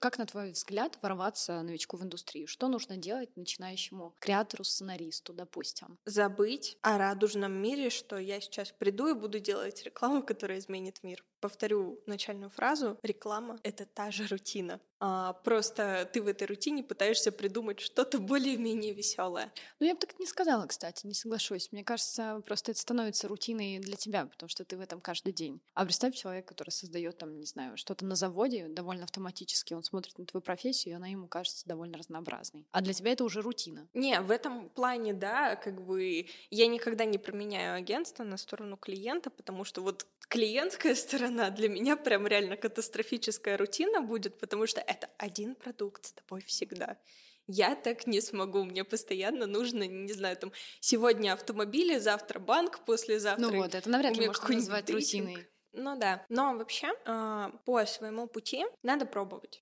Как, 0.00 0.16
на 0.16 0.26
твой 0.26 0.52
взгляд, 0.52 0.96
ворваться 1.02 1.60
новичку 1.60 1.96
в 1.96 2.04
индустрию? 2.04 2.46
Что 2.46 2.68
нужно 2.68 2.96
делать 2.96 3.36
начинающему 3.36 4.14
креатору, 4.20 4.62
сценаристу, 4.62 5.32
допустим? 5.32 5.98
Забыть 6.04 6.78
о 6.82 6.98
радужном 6.98 7.52
мире, 7.52 7.90
что 7.90 8.16
я 8.16 8.40
сейчас 8.40 8.70
приду 8.70 9.08
и 9.08 9.14
буду 9.14 9.40
делать 9.40 9.82
рекламу, 9.82 10.22
которая 10.22 10.58
изменит 10.58 11.02
мир. 11.02 11.24
Повторю 11.40 12.00
начальную 12.06 12.50
фразу. 12.50 12.98
Реклама— 13.02 13.58
это 13.62 13.86
та 13.86 14.10
же 14.10 14.26
рутина. 14.26 14.80
А, 15.00 15.34
просто 15.44 16.08
ты 16.12 16.20
в 16.20 16.26
этой 16.26 16.48
рутине 16.48 16.82
пытаешься 16.82 17.30
придумать 17.30 17.78
что-то 17.78 18.18
более-менее 18.18 18.92
веселое. 18.92 19.52
Ну, 19.78 19.86
я 19.86 19.94
бы 19.94 20.00
так 20.00 20.18
не 20.18 20.26
сказала, 20.26 20.66
кстати, 20.66 21.06
не 21.06 21.14
соглашусь. 21.14 21.70
Мне 21.70 21.84
кажется, 21.84 22.42
просто 22.44 22.72
это 22.72 22.80
становится 22.80 23.28
рутиной 23.28 23.78
для 23.78 23.96
тебя, 23.96 24.26
потому 24.26 24.48
что 24.48 24.64
ты 24.64 24.76
в 24.76 24.80
этом 24.80 25.00
каждый 25.00 25.32
день. 25.32 25.60
А 25.74 25.84
представь 25.84 26.16
человека, 26.16 26.48
который 26.48 26.70
создает 26.70 27.16
там, 27.18 27.38
не 27.38 27.46
знаю, 27.46 27.76
что-то 27.76 28.04
на 28.04 28.16
заводе 28.16 28.66
довольно 28.68 29.04
автоматически. 29.04 29.74
Он 29.74 29.84
смотрит 29.84 30.18
на 30.18 30.26
твою 30.26 30.42
профессию, 30.42 30.94
и 30.94 30.96
она 30.96 31.06
ему 31.06 31.28
кажется 31.28 31.66
довольно 31.68 31.98
разнообразной. 31.98 32.66
А 32.72 32.80
для 32.80 32.92
тебя 32.92 33.12
это 33.12 33.22
уже 33.22 33.40
рутина. 33.40 33.88
Не, 33.94 34.20
в 34.20 34.32
этом 34.32 34.68
плане, 34.68 35.12
да, 35.12 35.54
как 35.54 35.80
бы 35.80 36.26
я 36.50 36.66
никогда 36.66 37.04
не 37.04 37.18
променяю 37.18 37.76
агентство 37.76 38.24
на 38.24 38.36
сторону 38.36 38.76
клиента, 38.76 39.30
потому 39.30 39.62
что 39.62 39.82
вот 39.82 40.06
клиентская 40.28 40.94
сторона 40.94 41.27
для 41.30 41.68
меня 41.68 41.96
прям 41.96 42.26
реально 42.26 42.56
катастрофическая 42.56 43.56
рутина 43.56 44.00
будет, 44.00 44.38
потому 44.38 44.66
что 44.66 44.80
это 44.80 45.08
один 45.18 45.54
продукт 45.54 46.06
с 46.06 46.12
тобой 46.12 46.42
всегда. 46.42 46.96
Я 47.46 47.74
так 47.74 48.06
не 48.06 48.20
смогу, 48.20 48.64
мне 48.64 48.84
постоянно 48.84 49.46
нужно, 49.46 49.84
не 49.84 50.12
знаю, 50.12 50.36
там, 50.36 50.52
сегодня 50.80 51.32
автомобили, 51.32 51.98
завтра 51.98 52.38
банк, 52.38 52.80
послезавтра... 52.84 53.46
Ну 53.46 53.56
вот, 53.56 53.74
это 53.74 53.88
навряд 53.88 54.16
ли 54.18 54.26
можно 54.26 54.54
назвать 54.54 54.90
рутиной. 54.90 55.48
Ну 55.72 55.96
да, 55.98 56.24
но 56.28 56.56
вообще 56.56 56.88
э, 57.06 57.50
по 57.64 57.86
своему 57.86 58.26
пути 58.26 58.64
надо 58.82 59.06
пробовать. 59.06 59.60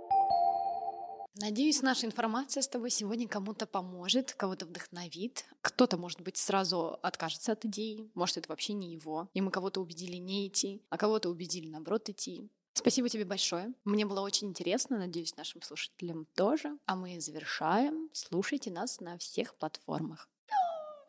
Надеюсь, 1.38 1.82
наша 1.82 2.06
информация 2.06 2.62
с 2.62 2.68
тобой 2.68 2.88
сегодня 2.88 3.28
кому-то 3.28 3.66
поможет, 3.66 4.32
кого-то 4.32 4.64
вдохновит. 4.64 5.44
Кто-то, 5.60 5.98
может 5.98 6.22
быть, 6.22 6.38
сразу 6.38 6.98
откажется 7.02 7.52
от 7.52 7.66
идеи, 7.66 8.10
может, 8.14 8.38
это 8.38 8.48
вообще 8.48 8.72
не 8.72 8.94
его, 8.94 9.28
и 9.34 9.42
мы 9.42 9.50
кого-то 9.50 9.82
убедили 9.82 10.16
не 10.16 10.48
идти, 10.48 10.82
а 10.88 10.96
кого-то 10.96 11.28
убедили, 11.28 11.68
наоборот, 11.68 12.08
идти. 12.08 12.48
Спасибо 12.72 13.10
тебе 13.10 13.26
большое. 13.26 13.74
Мне 13.84 14.06
было 14.06 14.20
очень 14.20 14.48
интересно, 14.48 14.96
надеюсь, 14.96 15.36
нашим 15.36 15.60
слушателям 15.60 16.26
тоже. 16.34 16.78
А 16.86 16.96
мы 16.96 17.20
завершаем. 17.20 18.08
Слушайте 18.14 18.70
нас 18.70 19.00
на 19.00 19.18
всех 19.18 19.56
платформах. 19.56 20.30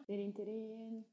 Тирин-тирин. 0.08 1.06